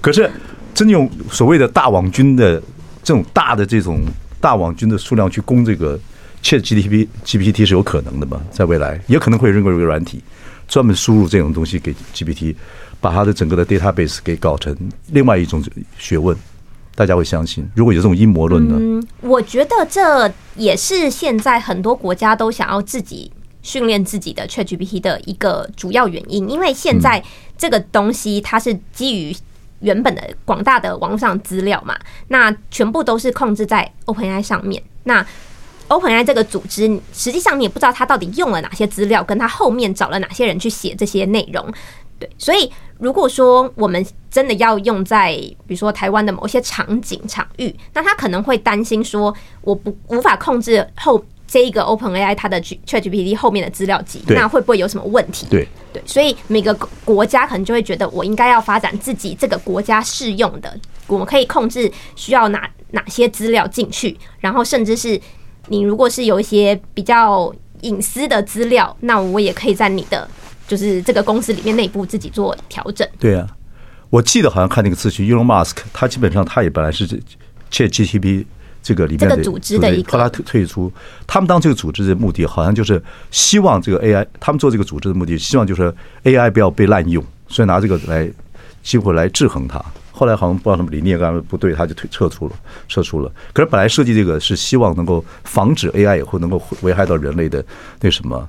[0.00, 0.30] 可是
[0.76, 2.62] 真用所谓的大网军的
[3.02, 4.04] 这种大的这种
[4.40, 5.98] 大网军的数量去攻这个
[6.42, 8.40] ChatGPT GPT 是有可能的吗？
[8.52, 10.22] 在未来也可能会有一个软体
[10.68, 12.54] 专门输入这种东西给 GPT。
[12.98, 14.74] 把它的整个的 database 给搞成
[15.12, 15.62] 另外一种
[15.98, 16.34] 学问，
[16.94, 17.64] 大家会相信。
[17.74, 18.74] 如果有这种阴谋论呢？
[18.78, 26.48] 嗯，我觉得这也是现在很多国家都想要自己训练自己的 ChatGPT 的一个主要原因。
[26.48, 27.22] 因为现在
[27.58, 29.36] 这个东西它是基于
[29.80, 31.96] 原本的广大的网络上资料嘛，
[32.28, 34.82] 那全部都是控制在 OpenAI 上面。
[35.04, 35.24] 那
[35.88, 41.64] OpenAI 这个组织，实际上你也不知道他到底用了哪些资料，跟他后面找了哪些人去写这些内容。
[42.18, 45.34] 对，所以如果说我们真的要用在
[45.66, 55.46] 比如说台湾的某些场景场域，那他可能会担心说，我不无法控制后这一个 OpenAI 它的 ChatGPT 后面的资料集，那会不会有什么问题？
[55.48, 65.20] 对对，所以每个国家可能就会觉得，我应该要发展自己这个国家适用的，我们可以控制需要哪哪些资料进去，然后甚至是
[65.68, 70.28] 你如果是有一些比较隐私的资料，那我也可以在你的。
[70.68, 73.08] 就是这个公司里面内部自己做调整。
[73.20, 73.46] 对啊，
[74.10, 77.16] 我记得好像看那个资讯，Elon Musk 他基本上他也本来是这
[77.70, 78.44] ChatGPT
[78.86, 80.92] 这个里面的组织的一个，后来退退出。
[81.26, 88.30] 他们当这个组织的目的，好像就是希望这个 AI，他们做这个组织的目的，希望就是 AI 不要被滥用，所以拿这个来
[88.84, 89.84] 机会来制衡它。
[90.12, 92.54] 后来好像不知道什么理念干嘛不对，他就退撤出了，
[92.86, 93.32] 撤出了。
[93.52, 97.64] 可是本来设计这个是希望能够防止 AI 以后能够危害到人类的
[98.00, 98.48] 那什么。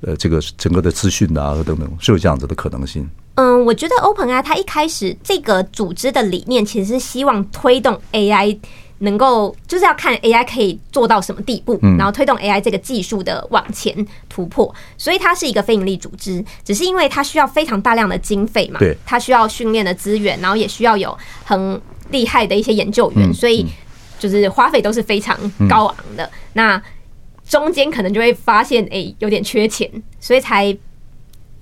[0.00, 3.04] 呃，这个整个的资讯啊等等，是有这样子的可能性。
[3.34, 8.56] 嗯，我觉得 OpenAI 它一开始这个组织的理念其实是希望推动 AI。
[9.00, 13.94] 能够就是要看 AI 可以做到什么地步，然后推动 AI 这个技术的往前
[14.28, 14.74] 突破。
[14.96, 21.80] 所以它是一个非盈利组织，只是因为它需要非常大量的经费嘛，它需要训练的资源，然后也需要有很
[22.10, 23.64] 厉害的一些研究员，所以
[24.18, 26.28] 就是花费都是非常高昂的。
[26.54, 26.82] 那
[27.48, 30.76] 中间可能就会发现，哎，有点缺钱，所以才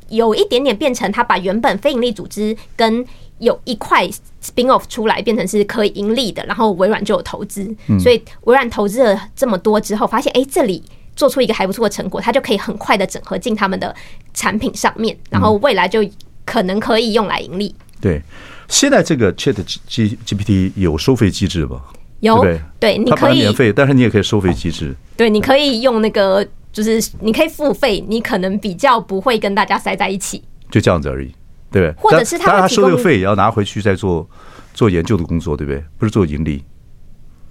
[0.08, 3.04] 有一点点变成他把原本非营利组织跟
[3.38, 4.06] 有一块
[4.42, 7.64] spin off 出来，变成是可以盈利的，然后微软就有投资，
[8.00, 10.82] 所以微软投资了这么多之后，发现哎，这里
[11.14, 13.94] 做出一个还不错的成果，它就可以很快的整合进他们的
[14.34, 16.04] 产品上面，然后未来就
[16.44, 17.74] 可能可以用来盈利。
[18.00, 18.22] 对，
[18.68, 21.82] 现在这个 Chat G GPT 有收费机制吧？
[22.20, 22.42] 有，
[22.80, 24.94] 对，你可以免费，但是你也可以收费机制。
[25.16, 31.34] 对，你可以用那个，就是你可以付费，你可能比较不会跟大家塞在一起，就这样子而已。
[31.76, 34.26] 对，或者是他，他收这个费也要拿回去再做
[34.72, 35.84] 做研究的工作，对不对？
[35.98, 36.64] 不是做盈利。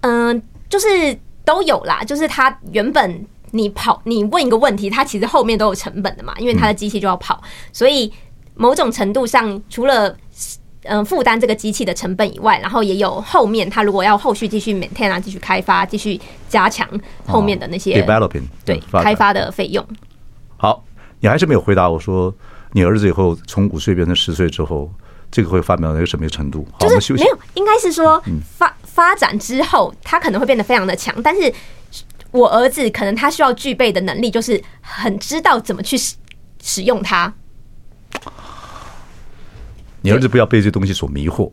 [0.01, 2.03] 嗯，就是都有啦。
[2.03, 7.39] 就是他原本你跑，你问一个问题，他其实后面都有成本的嘛，因为他的机器就要跑，
[7.71, 8.11] 所以
[8.55, 10.17] 某种程度上，除了
[10.85, 16.89] 嗯负担这个机器的成本以外，然后也有后面他如果要后续继续 maintain 啊，继续开发，继续加强
[17.27, 19.85] 后面的那些 developing 对开发的费用。
[20.57, 20.83] 好，
[21.19, 22.33] 你还是没有回答我说。
[22.75, 24.91] 你儿子以后从五岁变成十岁之后，
[25.31, 26.67] 这个会发展到一个什么程度？
[26.73, 28.21] 好，就是没有，应该是说
[28.57, 31.15] 发发展之后，他可能会变得非常的强。
[31.23, 31.53] 但是，
[32.31, 36.17] 我儿子可能他需要具备的能力，就是很知道怎么去使
[36.61, 37.33] 使用它。
[40.01, 41.49] 你儿子不要被这东西所迷惑。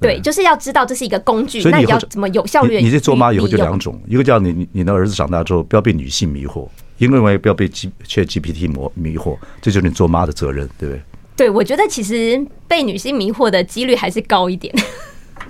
[0.00, 2.80] 对，就是要知道这是一个工具，那你要怎么有效率？
[2.80, 6.68] 你这做妈以后就两种，一个叫你你的儿子长大之后不要被女性迷惑。
[6.98, 11.02] 因为不要被 G ChatGPT 迷迷惑，这就是你做妈的责任，对不对？
[11.36, 14.74] 对，我觉得其实被女性迷惑的几率还是高一点。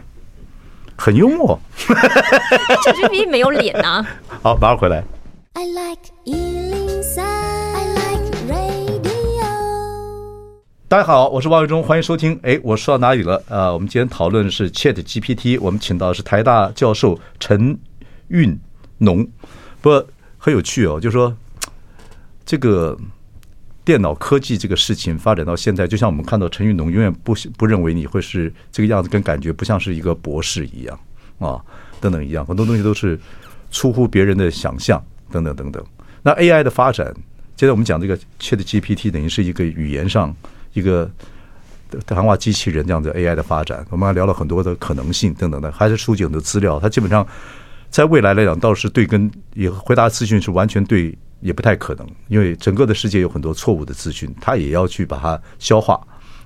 [0.99, 1.57] 很幽默，
[1.87, 4.05] ChatGPT 没有脸啊。
[4.43, 5.05] 好，马上回来。
[5.53, 6.86] I like
[10.97, 12.41] 大家好，我是王伟忠，欢迎收听。
[12.43, 13.45] 哎，我说到哪里了？
[13.51, 17.79] 呃，我们今天讨论的是 ChatGPT，我们请到的是台大教授陈
[18.29, 18.59] 运
[18.97, 19.29] 农，
[19.83, 19.91] 不。
[20.39, 21.37] 很有趣哦，就是说，
[22.47, 22.97] 这个
[23.85, 30.99] 电脑科技这个事情发展到现在，就像我们看到陈运农永远不不认为你会是这个样子，跟感觉不像是一个博士一样
[31.39, 31.63] 啊，
[32.01, 33.21] 等等一样，很多东西都是
[33.71, 35.85] 出乎别人的想象，等等等等。
[36.23, 37.15] 那 AI 的发展，
[37.55, 40.35] 现在我们讲这个 ChatGPT 等于是一个语言上
[40.79, 41.11] 一个
[42.07, 47.27] 谈话机器人这样的 AI 的发展，我们还聊了很多的可能性等等的，还是收集很多资料，它基本上。
[47.89, 55.99] 在未来来讲，倒是对跟也回答资讯是完全对，也不太可能，因为整个的世界有很多错误的资讯，他也要去把它消化，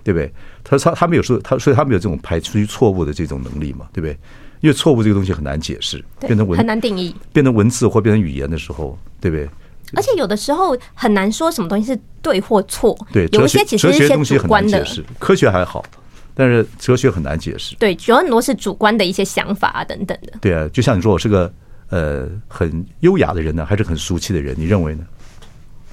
[0.04, 0.32] 对不对？
[0.62, 4.16] 他他他们有时候他，所以他们有这种排除错误的这种能力嘛，对不对？
[4.60, 9.48] 因为错误这个东西很难解释，变成文很难定义，变成文字或变成语言的时候，对不对？
[9.94, 14.86] 而且有的时候很难说什么东西是对或错，对，有一些其实是一些主观的，
[15.18, 15.84] 科学还好。
[16.32, 20.32] 但是哲学很难解释，对，有很多是主观的一些想法啊，等等的。
[20.40, 21.52] 对啊，就像你说，我是个
[21.90, 24.54] 呃很优雅的人呢，还是很俗气的人？
[24.56, 25.04] 你认为呢？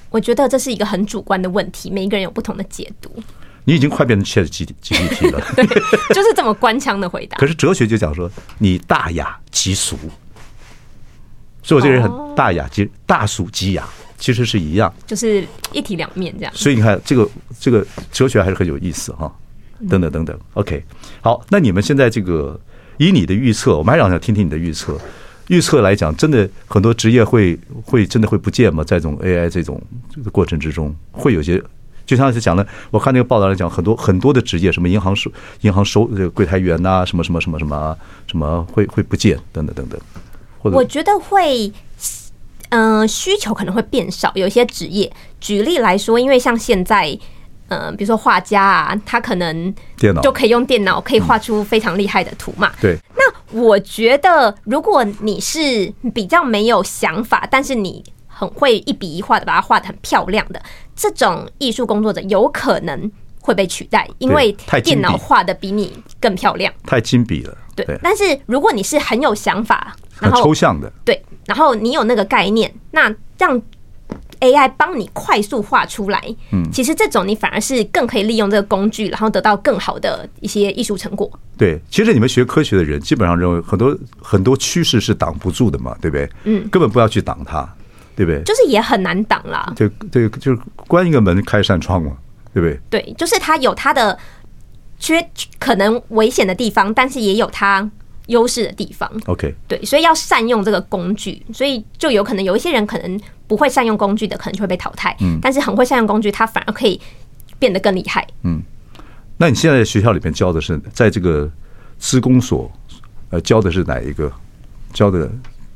[0.08, 3.10] 我觉得这是一个很主观的问题，每一个人有不同的解读。
[3.64, 5.66] 你已经快变成 ChatGPT 了， 对，
[6.14, 7.36] 就是这么官腔的回答。
[7.36, 9.98] 可是哲学就讲说，你大雅即俗，
[11.68, 16.52] 所以我这个人很大雅其实大俗即雅，其实是一样，就是一体两面这样。
[16.54, 17.28] 所以你看，这个
[17.60, 19.30] 这个哲学还是很有意思哈。
[19.86, 20.82] 等等等等，OK，
[21.20, 22.58] 好，那你们现在这个
[22.96, 24.98] 以你的预测，我们还想想听听你的预测。
[25.48, 28.82] 预测来讲，真的很多职业会会真的会不见吗？
[28.82, 29.78] 在这种 AI 这种
[30.08, 31.62] 这个过程之中，会有些，
[32.06, 40.00] 就像是讲的，我看那个报道来讲，很多很多的职业，什么银行收银行收这个柜台员呐，什么什么什么什么什么会会不见，等等等等。
[40.62, 41.72] 我觉得会，
[42.70, 47.18] 嗯、呃，需求可能会变少，有一些职业，举例来说，因为像现在。
[47.70, 49.74] 嗯，比如说画家啊，他可能
[50.22, 52.72] 就可以用电脑可以画出非常厉害的图嘛。
[52.80, 52.96] 对。
[53.14, 60.62] 那我觉得，如果你是比较没有想法，但是你很会一笔一画的把它画的很漂亮的
[60.96, 64.50] 这种艺术工作者，有可能会被取代，因为
[64.82, 66.72] 电脑画的比你更漂亮。
[66.86, 67.54] 太精笔了。
[67.76, 67.86] 对。
[68.02, 73.60] 但是如果你是很有想法，然后抽象的，对，然后你有那个概念，那让。
[74.40, 81.28] AI 帮你快速画出来，嗯，其实这种你反而是更可以利用这个工具，然后得到更好的一些艺术成果。
[81.58, 86.30] 对，其实你们学科学的人基本上认为很多很多趋势是挡不住的嘛，对不对？
[86.44, 87.68] 嗯，根本不要去挡它，
[88.14, 88.40] 对不对？
[88.44, 89.72] 就是也很难挡啦。
[89.76, 92.12] 对对，就是关一个门开一扇窗嘛，
[92.54, 93.02] 对对不对？
[93.02, 94.16] 对，就是它有它的
[94.98, 95.24] 缺
[95.58, 97.88] 可能危险的地方，但是也有它
[98.28, 99.10] 优势的地方。
[99.26, 105.14] OK，对，所以要善用这个工具，所以就有可能有一些人可能不会善用工具的，可能就会被淘汰。
[105.20, 106.98] 嗯，但是很会善用工具，他反而可以
[107.58, 108.26] 变得更厉害。
[108.44, 108.62] 嗯，
[109.36, 111.50] 那你现在学校里面教的是在这个
[111.98, 112.70] 施工所，
[113.30, 114.32] 呃，教的是哪一个？
[114.92, 115.30] 教的？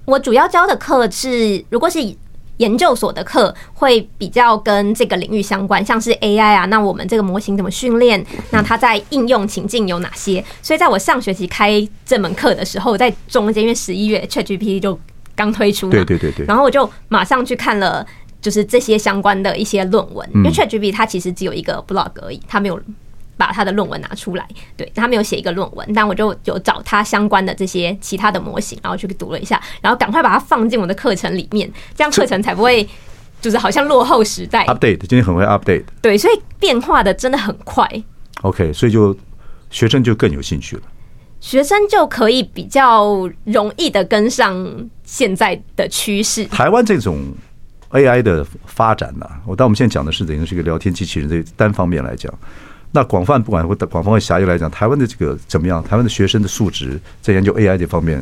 [0.04, 1.98] 我主要教的课是，如果是
[2.58, 8.24] 研究所的课，会比较跟这个领域相关，像是 AI 啊，那我们这个模型怎么训练？
[8.50, 10.44] 那它在应用情境有哪些？
[10.62, 14.98] 所以在我上学期开这门课的时候，在中间，因为十一月 ChatGPT 就
[15.34, 18.06] 刚推出，对对对对，然后我就马上去看了，
[18.40, 22.80] 就是这些相关的一些论文，因为 ChatGPT 它其实只有一个 blog 而已，它没有。
[23.36, 32.88] 把他的论文拿出来，对，他没有写一个论文，但我就有找他相关的这些其他的模型，然后去读了一下，然后赶快把它放进我的课程里面，这样课程才不会
[33.40, 34.64] 就是好像落后时代。
[34.66, 37.88] Update，今天很会 update，对，所以变化的真的很快。
[38.42, 39.16] OK，所以就
[39.70, 40.82] 学生就更有兴趣了，
[41.40, 46.44] 学生就可以比较容易的跟上现在的趋势。
[46.44, 47.18] 台湾这种
[47.90, 52.32] AI 的发展呢、啊，我当我们现在讲的是等于是一个聊天机器人这单方面来讲。
[52.94, 55.82] 那广泛不管或广泛或狭义来讲，台湾的这个怎么样？
[55.82, 58.18] 台湾的学生的素质在研究 AI 这方面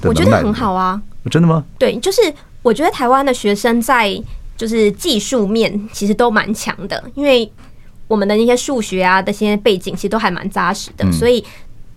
[0.00, 1.02] 的，我觉得很好啊。
[1.28, 1.64] 真的吗？
[1.76, 2.20] 对，就是
[2.62, 4.16] 我觉得台湾的学生在
[4.56, 7.50] 就是技术面其实都蛮强的，因为
[8.06, 11.44] 我们的那些数学啊这些背景其实都还蛮扎实的，所以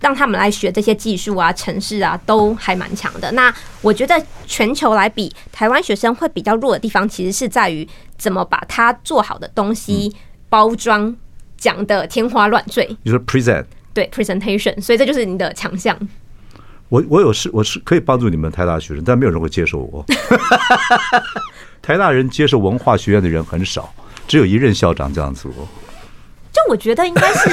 [0.00, 3.30] 让他们来学这些技术啊、城市啊都还蛮强的。
[3.32, 10.12] 那我觉得全球来比，台湾学生会比较弱的地方，其实是在于怎么把它做好的东西
[10.48, 11.16] 包装。
[11.56, 15.96] 讲的天花乱坠，你说 present 对 presentation，所以这就是你的强项。
[16.88, 20.04] 我我有是我是可以帮助你们台大学生，但没有人会接受我。
[21.82, 23.92] 台大人接受文化学院的人很少，
[24.28, 25.66] 只有一任校长这样子哦。
[26.52, 27.50] 就我觉得应该是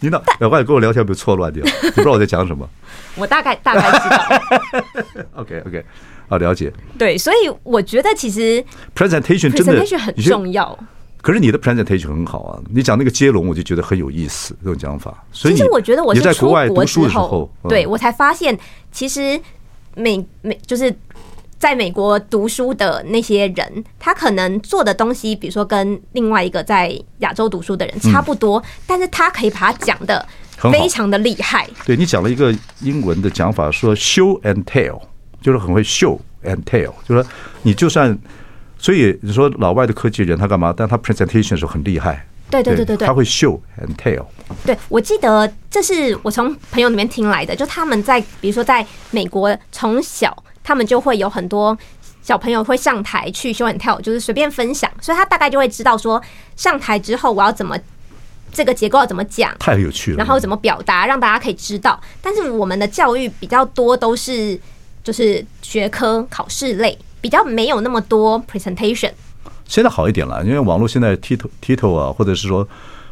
[0.00, 2.68] 领导老怪跟我聊天被错乱掉，你不知道我在讲什么。
[3.16, 5.24] 我大概大概知道。
[5.34, 5.84] OK OK，
[6.28, 6.72] 好了解。
[6.98, 8.64] 对，所以我觉得其实
[8.96, 10.76] presentation 真的 presentation 很重要。
[11.24, 15.24] 可是你的 presentation 很好啊，你讲那个接龙，我就觉得很有意思，这种讲法。
[15.32, 18.54] 所以其实我觉得我是在国外读书的时候，对我才发现，
[18.92, 19.40] 其实
[19.96, 20.94] 美美就是
[21.58, 30.28] 在美国读书的那些人，他可能做的东西，比如说跟另外一个在亚洲读书的人差不多，但是他可以把它讲的
[30.70, 31.66] 非常的厉害。
[31.86, 35.00] 对，你讲了一个英文的讲法，说 show and tell，
[35.40, 37.26] 就是很会 show and tell，就是说
[37.62, 38.18] 你就算。
[38.84, 40.70] 所以你说老外的科技人他干嘛？
[40.76, 42.26] 但他 presentation 的时候很厉害。
[42.50, 44.26] 对对对对对，他会 show and tell。
[44.66, 51.74] 对，我记得这是我从朋友里面听来的，就他们在比如说在美国从小他们就会有很多
[52.20, 56.20] 小朋友会上台去 show and tell，就是随便分享，所以他大概就会知道说
[56.54, 57.74] 上台之后我要怎么
[58.52, 61.98] 这个结构要怎么讲，太有趣了，然后怎么表达让大家可以知道。
[62.20, 64.60] 但是我们的教育比较多都是
[65.02, 66.98] 就是学科考试类。
[67.24, 69.10] 比较没有那么多 presentation，
[69.64, 72.68] 现在好一点了，因为网络现在 TikTok TikTok 啊，或者是说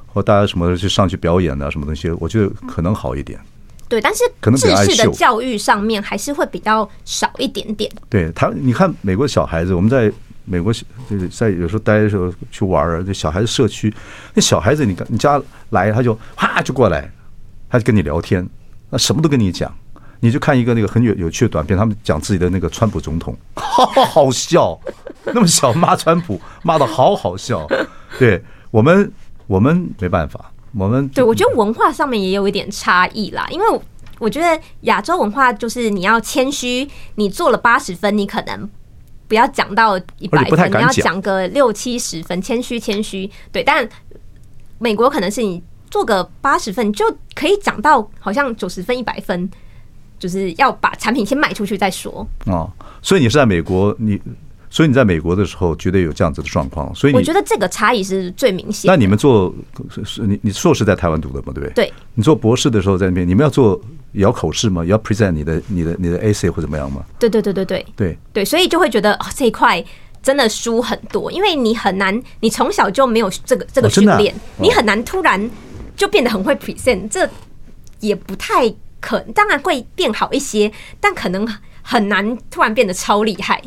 [0.07, 3.41] 或大家什么去上去表演啊，什么东西，我觉得可能好一点。
[3.89, 7.91] 对，但是可能知识的教育上面还是会比较少一点点。
[8.11, 10.13] 对他，你看美国小孩子，我们在
[10.45, 10.71] 美国
[11.09, 13.91] 就是在有时候待的时候去玩儿，这小孩子社区，
[14.35, 17.11] 那小孩子你你家来，他就啪就过来，
[17.71, 18.47] 他就跟你聊天，
[18.91, 19.75] 那什么都跟你讲。
[20.25, 24.79] 你就看一个那个很有有趣的短片，他们讲自己的那个川普总统，好 好笑，
[25.25, 27.67] 那么小骂川普， 骂的好好笑。
[28.21, 29.11] 对我们，
[29.49, 33.81] 我们没办法，我们对我觉得文化上面也有一点差异啦，因为
[34.21, 38.71] 我觉得亚洲文化就是你要谦虚，你做了八十分，你可能
[39.27, 43.29] 不要讲到一百分，你要讲个六七十分，谦虚谦虚。
[43.51, 43.89] 对，但
[44.79, 47.05] 美国可能是你做个八十分，就
[47.35, 49.51] 可以讲到好像九十分、一百分。
[50.23, 52.71] 就是要把产品先卖出去再说哦，
[53.03, 54.21] 所以你是在美国，你
[54.71, 58.89] 所以你在美国的时候，绝对有这样子的状况，所以我觉得这个差异是最明显。
[58.89, 59.53] 那你们做
[60.05, 61.53] 是你你硕士在台湾读的嘛？
[61.53, 61.73] 对不对？
[61.75, 61.93] 对。
[62.15, 63.81] 你做博士的时候在那边，你们要做
[64.13, 64.85] 也要口试吗？
[64.85, 67.05] 也要 present 你的你的你的 essay 或怎么样吗？
[67.19, 69.85] 对对对对对对对，所以就会觉得哦，这一块
[70.23, 75.51] 真的输很多，因为你很难，你从小就没有这个这个训练，你很难突然
[75.97, 77.29] 就变得很会 present，这
[77.99, 78.73] 也不太。
[79.03, 81.47] 可当然会变好一些，但可能
[81.83, 83.61] 很难突然变得超厉害。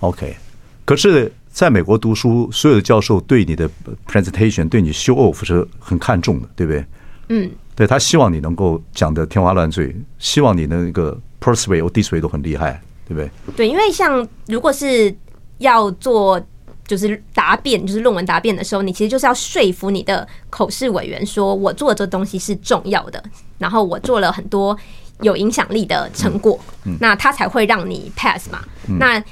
[0.00, 0.36] OK，
[0.84, 3.70] 可是在美国读书，所有的教授对你的
[4.06, 6.84] presentation、对你 show off 是很看重的，对不对？
[7.28, 13.30] 嗯，对，他希望你能够讲得天花乱坠，希望你的那个 persuade 或 dissuade 都很厉害，对不对？
[13.56, 15.16] 对，因为像如果是
[15.58, 16.44] 要做
[16.86, 23.22] 就是答辩，就是论文答辩的时候，你其实就是要说服你的口试委员，说我做的这东西是重要的，
[23.58, 24.76] 然后我做了很多
[25.20, 26.58] 有影响力的成果，
[27.00, 28.60] 那他才会让你 pass 嘛。
[28.98, 29.22] 那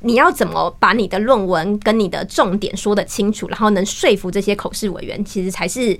[0.00, 5.96] 你要怎么把你的论文跟你的重点说得清楚，然后能说服这些口试委员，其实才是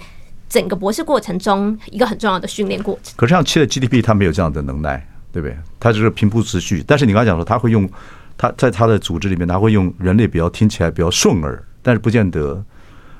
[0.48, 3.12] 整个博士过程中一个很重要的训练过程。
[3.16, 5.56] 可是像 ChatGPT，他没有这样的能耐，对不对？
[5.78, 6.82] 他就是平铺直叙。
[6.86, 7.88] 但是你刚才讲说，他会用
[8.42, 12.60] 他在他的组织里面，他会用人类比较听起来比较顺耳，但是不见得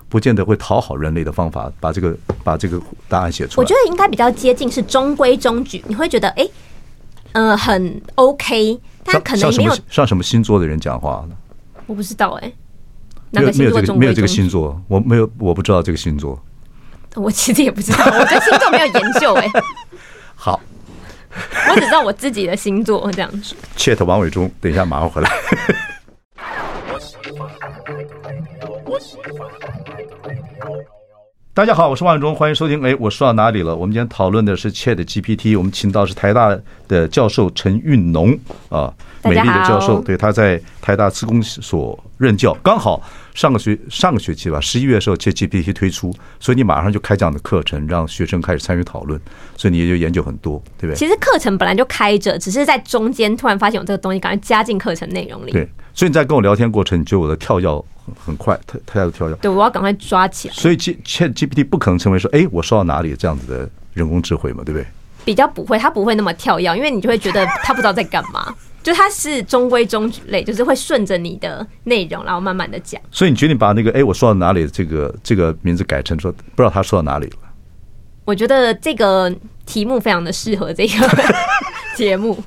[0.08, 3.62] 不见得会讨好人类的方法，把这个把这个答案写出来。
[3.62, 6.44] 我觉得应该比较接近是中规中矩，你会觉得哎，
[7.34, 8.80] 呃，很 OK。
[9.04, 11.36] 但可能没有像什么星座的人讲话呢？
[11.86, 12.54] 我不知道哎、欸，
[13.30, 16.36] 没有没有这个没有这个星座，我没有我不知道这个星座。
[17.14, 19.62] 我其实也不知道，我对星座没有研究哎、欸。
[20.34, 20.58] 好，
[21.70, 23.54] 我只知道我自己的星座这样子。
[23.76, 25.30] Chat 王伟忠，等一下马上回来。
[31.54, 32.82] 大家好，我是万伟忠，欢迎收听。
[32.82, 33.76] 哎，我说到哪里了？
[33.76, 36.58] 我们今天讨论的是 Chat GPT，我们请到是台大
[36.88, 38.38] 的教授陈运农
[38.70, 38.90] 啊，
[39.24, 43.02] 美丽的教授，对，他在台大资工所任教，刚好
[43.34, 49.20] 上个学上个学期吧，十一月的时候 Chat GPT 推出，所以你马上就开这样的课程，让学生开始参与讨论，
[49.56, 50.96] 所以你也就研究很多，对不对？
[50.96, 55.52] 其实课程本来就开着，只是在中间突然发现有这个东西，赶快加进课程内容里。
[55.52, 57.84] 对，所以你在跟我聊天过程，你觉得我的跳跃。
[58.04, 59.34] 很很快，太太的跳跃。
[59.36, 60.54] 对，我要赶快抓起来。
[60.54, 64.84] 所以 ChatGPT 不可能成为说，哎，我说到哪里这样子的人工智慧嘛，对不对？
[65.24, 68.52] 比较不会，他不会那么跳跃，因为你就会觉得他不知道在干嘛。
[68.82, 73.00] 就它是中规中矩类，就是会顺着你的内容，然后慢慢的讲。
[73.10, 77.36] 所以你决定把那个，哎，我说到哪里这个这个名字改成说，不知道他说到哪里了。
[78.24, 79.34] 我觉得这个
[79.66, 81.08] 题目非常的适合这个
[81.96, 82.42] 节目。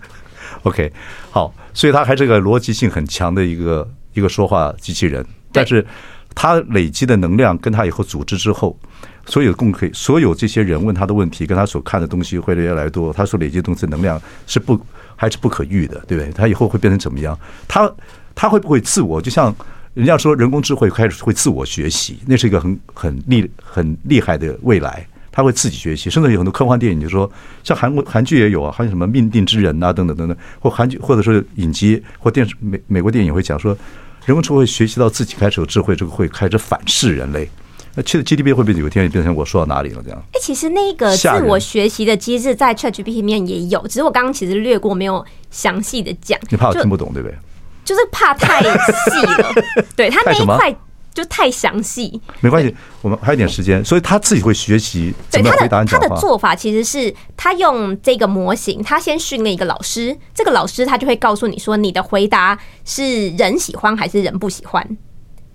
[0.64, 0.92] OK，
[1.32, 5.26] 好，所以它还是个逻辑性很强的一个一个说话机器人。
[5.52, 5.86] 但是，
[6.34, 8.78] 他累积的能量跟他以后组织之后，
[9.26, 13.14] 所有共可以，所有这些人问他的问题，跟他所看的东西会越来越多。
[13.14, 14.78] 他所累积的东西能量是不
[15.16, 16.32] 还是不可预的，对不对？
[16.32, 17.38] 他以后会变成怎么样？
[17.68, 17.92] 他
[18.34, 19.22] 他会不会自我？
[19.22, 19.56] 就像
[19.94, 25.06] 人家说，人工智慧开始会自我学习，那是一个很很厉很厉害的未来。
[25.32, 27.30] 他会自己学习，甚至有很多科幻电影，就说
[27.64, 33.78] 像韩国韩剧也有啊，还有什么命定之人啊，等等等等，或韩剧或者说影集或电视美美国电影会讲说。
[34.26, 37.48] 人工智慧学习到自己开始有智慧，这个会开始反噬人类。
[37.96, 40.22] 那其实 GDP 会不会有一天变成我说到哪里了这样？
[40.34, 46.40] 哎，其实那个自我学习的机制在 ChatGPT 里面也有，只是我刚刚其实略过，没有详细的讲。
[46.50, 47.36] 你怕我听不懂对不对？
[47.84, 49.54] 就是怕太细了，
[49.96, 50.76] 对他那一块。
[51.16, 55.88] 就太详细，没关系，我们还有点时间，所以他自己会学习怎么回答你。
[55.88, 64.86] 他的做法其实是他用这个模型，他先训练一个老师，这个老师他就会告诉你说，你的回答是人喜欢还是人不喜欢。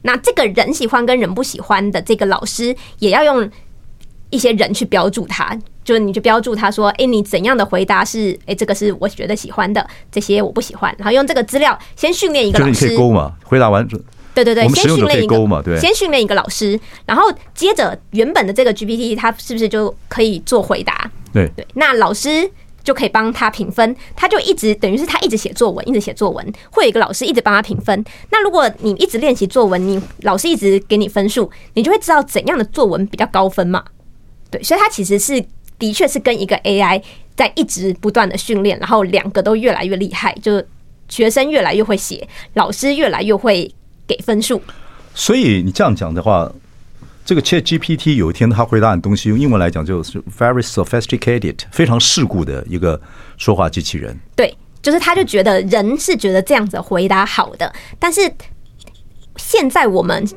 [0.03, 3.51] 那这个人喜欢跟人不喜欢的这个老师，也要用
[4.31, 10.95] 一些人去标注他，就是你就标注他说，哎，你怎样的回答是，哎，这个是我觉得喜欢的，这些我不喜欢。
[10.99, 13.87] 然后用这个资料先训练一个老师，就是你可以勾嘛，回答完。
[14.33, 21.11] 对对对，先训练一个，对，先训练一个老师，然后接着原本的这个 GPT，它是不是就可以做回答？
[21.33, 22.49] 对对，那老师
[22.83, 28.05] 就可以帮他评分，他就一直等于是他一直写作文，一直写作文，会有一个老师一直帮他评分。
[28.31, 33.85] 那如果你一直练习作文，你老师一直给你分数，你就会知道怎样的作文比较高分嘛？
[34.51, 35.45] 对，所以他其实是
[35.79, 37.03] 的确是跟一个 AI
[37.37, 40.63] 在一直不断的训练，然后两个都越来越厉害，就
[41.09, 43.75] 学生越来越会写，老师越来越会。
[44.11, 44.61] 给分数，
[45.15, 46.51] 所以你这样讲的话，
[47.31, 53.01] 这个 ChatGPT 有一天他回答的东西，用英文来讲就是 very sophisticated，非常世故的一个
[53.37, 54.19] 说话机器人。
[54.35, 54.53] 对，
[54.83, 58.21] 就是他就觉得人是觉得这样子回答好的，但是
[59.37, 60.29] 现在我们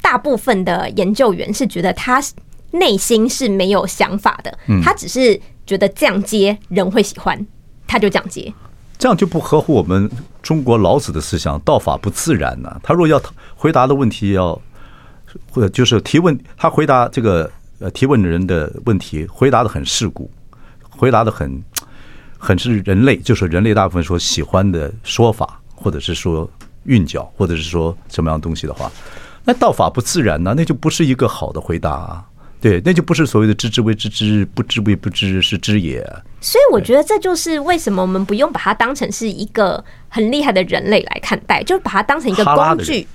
[0.00, 2.22] 大部分的研究员是觉得他
[2.70, 7.44] 内心是没有想法的，他只是觉得这样接人会喜欢，
[7.88, 8.54] 他就这样接。
[8.98, 10.08] 这样就不合乎我们
[10.42, 12.80] 中国老子的思想，道法不自然呢。
[12.82, 13.20] 他若要
[13.54, 14.58] 回答的问题要，
[15.50, 20.30] 或者就是提问，他回答这个呃提问的人的问题，回答的很世故，
[20.88, 21.62] 回答的很
[22.38, 26.48] 很是人类，就是人类大部分说喜欢的说法，或者是说
[26.84, 28.90] 韵脚，或者是说什么样东西的话，
[29.44, 32.24] 那道法不自然呢，那就不是一个好的回答啊。
[32.58, 36.00] 对，那就不是所谓的知之为知之，不知为不知，是知也。
[36.40, 43.06] 所以我觉得这就是为什么我们不用把它当成是一个很厉害的人类来看待，就是把它当成一个工具。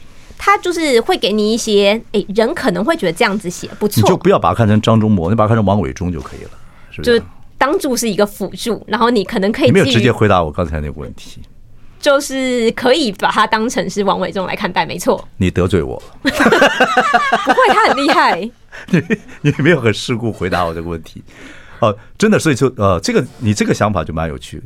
[0.43, 6.49] 它就是会给你一些，哎，人可能会觉得这样子写不错，你就不要把它看成张忠谋，你把它看成王伟忠就可以了，
[6.89, 7.19] 是不是？
[7.19, 7.25] 就
[7.59, 9.67] 当做是一个辅助，然后你可能可以。
[9.67, 11.39] 你没有直接回答我刚才那个问题。
[11.99, 15.23] 就是可以把它当成是王伟忠来看待，没错。
[15.37, 18.41] 你得罪我， 不会，他很厉害。
[18.89, 19.03] 你
[19.41, 21.23] 你没有很世故回答我这个问题。
[21.77, 24.63] 哦，真的，所以就呃，这个你这个想法就蛮有趣的，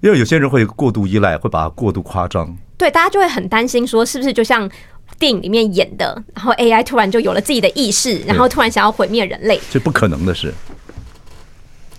[0.00, 2.56] 因为有些人会过度依赖，会把它过度夸张。
[2.78, 4.70] 对，大家就会很担心，说是不是就像
[5.18, 10.52] 电影里面演的，然后 AI 突然就有了自己的意识，然后突然想要毁灭人类，这不可能的事。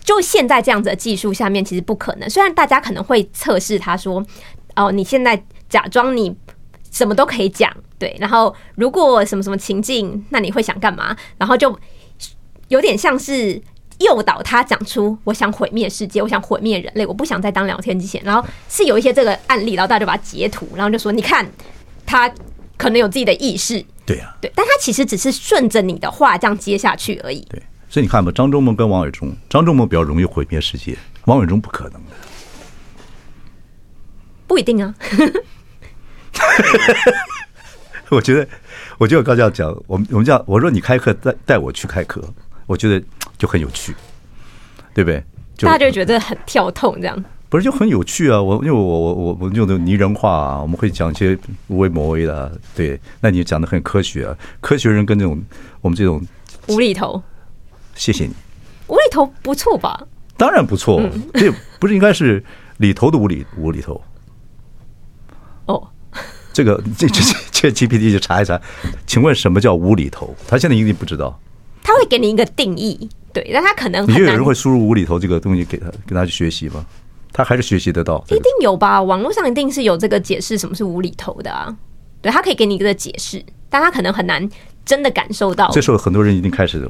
[0.04, 2.28] 就现在这样子的技术下面，其实不可能。
[2.28, 4.26] 虽然大家可能会测试，他说
[4.76, 5.40] ：“哦，你现在
[5.70, 6.36] 假装你
[6.92, 11.78] 什么都可以讲，对，然后如果什么什么情境，那你会想干嘛？”然后就
[12.70, 13.62] 有点像是
[14.00, 21.48] 诱导他讲出：“我想毁灭世界，我想毁灭人类，我不想再当聊天机器人。”然后是有一些这个案例，然后大家就把它截图，然后就说：“你看，
[22.04, 22.28] 他
[22.80, 27.42] 可能有自己的意识。”对呀，对，但他其实只是顺着你的话这样接下去而已。
[27.52, 27.62] 对。
[27.92, 32.12] 所以你看吧，张忠谋跟王伟忠，张忠谋比较容易毁灭世界，王伟忠不可能的，
[34.46, 34.94] 不一定啊。
[38.10, 38.48] 我觉得，
[39.00, 42.24] 我就刚这样讲，我们我们讲，我说你开课带带我去开课，
[42.68, 43.04] 我觉得
[43.40, 43.96] 就很有趣，
[44.94, 45.24] 对不对？
[45.58, 48.40] 大家就觉得很跳痛，这样不是就很有趣啊？
[48.40, 51.38] 我因为我我我我用的拟人化啊，我们会讲一些
[51.68, 55.42] 无为谋为的，对，那你讲的很科学啊，科学人跟这种
[55.82, 56.22] 我们这种
[56.68, 57.22] 无厘头。
[57.96, 58.34] 谢谢你，
[58.88, 60.08] 无厘头不错吧？
[60.38, 61.02] 当然不错，
[61.34, 62.42] 这不是应该是
[62.78, 64.00] 里头的无厘无厘头？
[65.66, 65.88] 哦，
[66.54, 67.22] 这个这这
[67.52, 68.62] 这 GPT 就查一查，
[69.08, 70.36] 请问什么叫无厘头？
[70.48, 71.38] 他现在一定不知道。
[71.82, 76.86] 他会给你一个定义，对，但他可能你觉得有人会输入无厘头这个东西给他，跟他去学习吗？
[77.32, 78.24] 他还是学习得到？
[78.28, 79.02] 一定有吧？
[79.02, 81.76] 网络上一定是有这个解释什么是无厘头的啊。
[82.22, 84.50] 对，他可以给你一个解释，但他可能很难。
[84.86, 86.90] 真的感受到，这时候很多人已经开始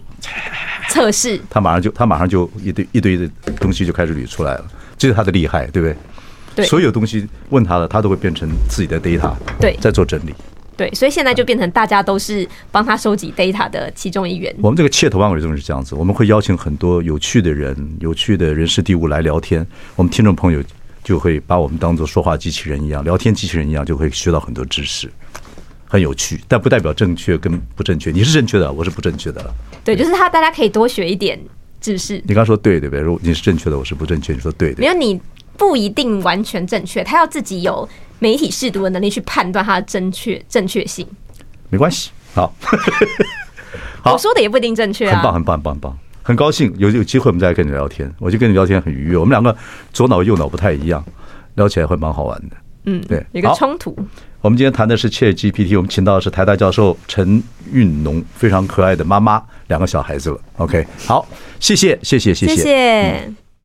[0.88, 3.30] 测试，他马上就他马上就一堆一堆的
[3.60, 4.66] 东西就开始捋出来了，
[4.98, 5.98] 这是他的厉害，对不对？
[6.56, 10.34] 对，所有东西问他的，他都会变成自己的 data，对，在做整理。
[10.80, 14.56] 对，所以现在就变成大家都是帮他收集 data 的其中一员。
[14.62, 19.68] 我们这个 Chat 王伟忠是这样子，我们会邀请很多有趣的人、有趣的人事地物来聊天，
[19.98, 20.64] 我们听众朋友
[21.04, 25.12] 就会把我们当做说话机器人一样、聊天机器人一样，就会学到很多知识。
[25.86, 28.10] 很有趣，但不代表正确跟不正确。
[28.10, 29.54] 你是正确的，我是不正确的。
[29.84, 31.38] 对，就是他，大家可以多学一点
[31.82, 32.24] 知识。
[32.26, 33.02] 你刚说对对不对？
[33.02, 34.32] 如果你是正确的，我是不正确。
[34.32, 35.20] 你说对的，没有，你
[35.58, 37.90] 不一定完全正确，他要自己有
[38.20, 41.08] 媒体试读的能力去判断它的正确正确性。
[41.70, 42.54] 没关系，好，
[44.02, 45.16] 好，我说的也不一定正确啊。
[45.16, 48.12] 很棒，很棒，很棒，很棒，很高兴有有机会我们再来跟你聊天。
[48.20, 49.56] 我就跟你聊天很愉悦，我们两个
[49.94, 51.04] 左脑右脑不太一样，
[51.56, 52.56] 聊起来会蛮好玩的。
[52.86, 53.96] 嗯，对，一个冲突。
[54.42, 60.40] 我们今天谈的是 ChatGPT，我们请到的是台大教授陈韵农，非常可爱的妈妈，两个小孩子了。
[60.58, 61.28] OK，好，
[61.60, 62.56] 谢谢，谢谢，谢谢。
[62.56, 63.49] 谢谢。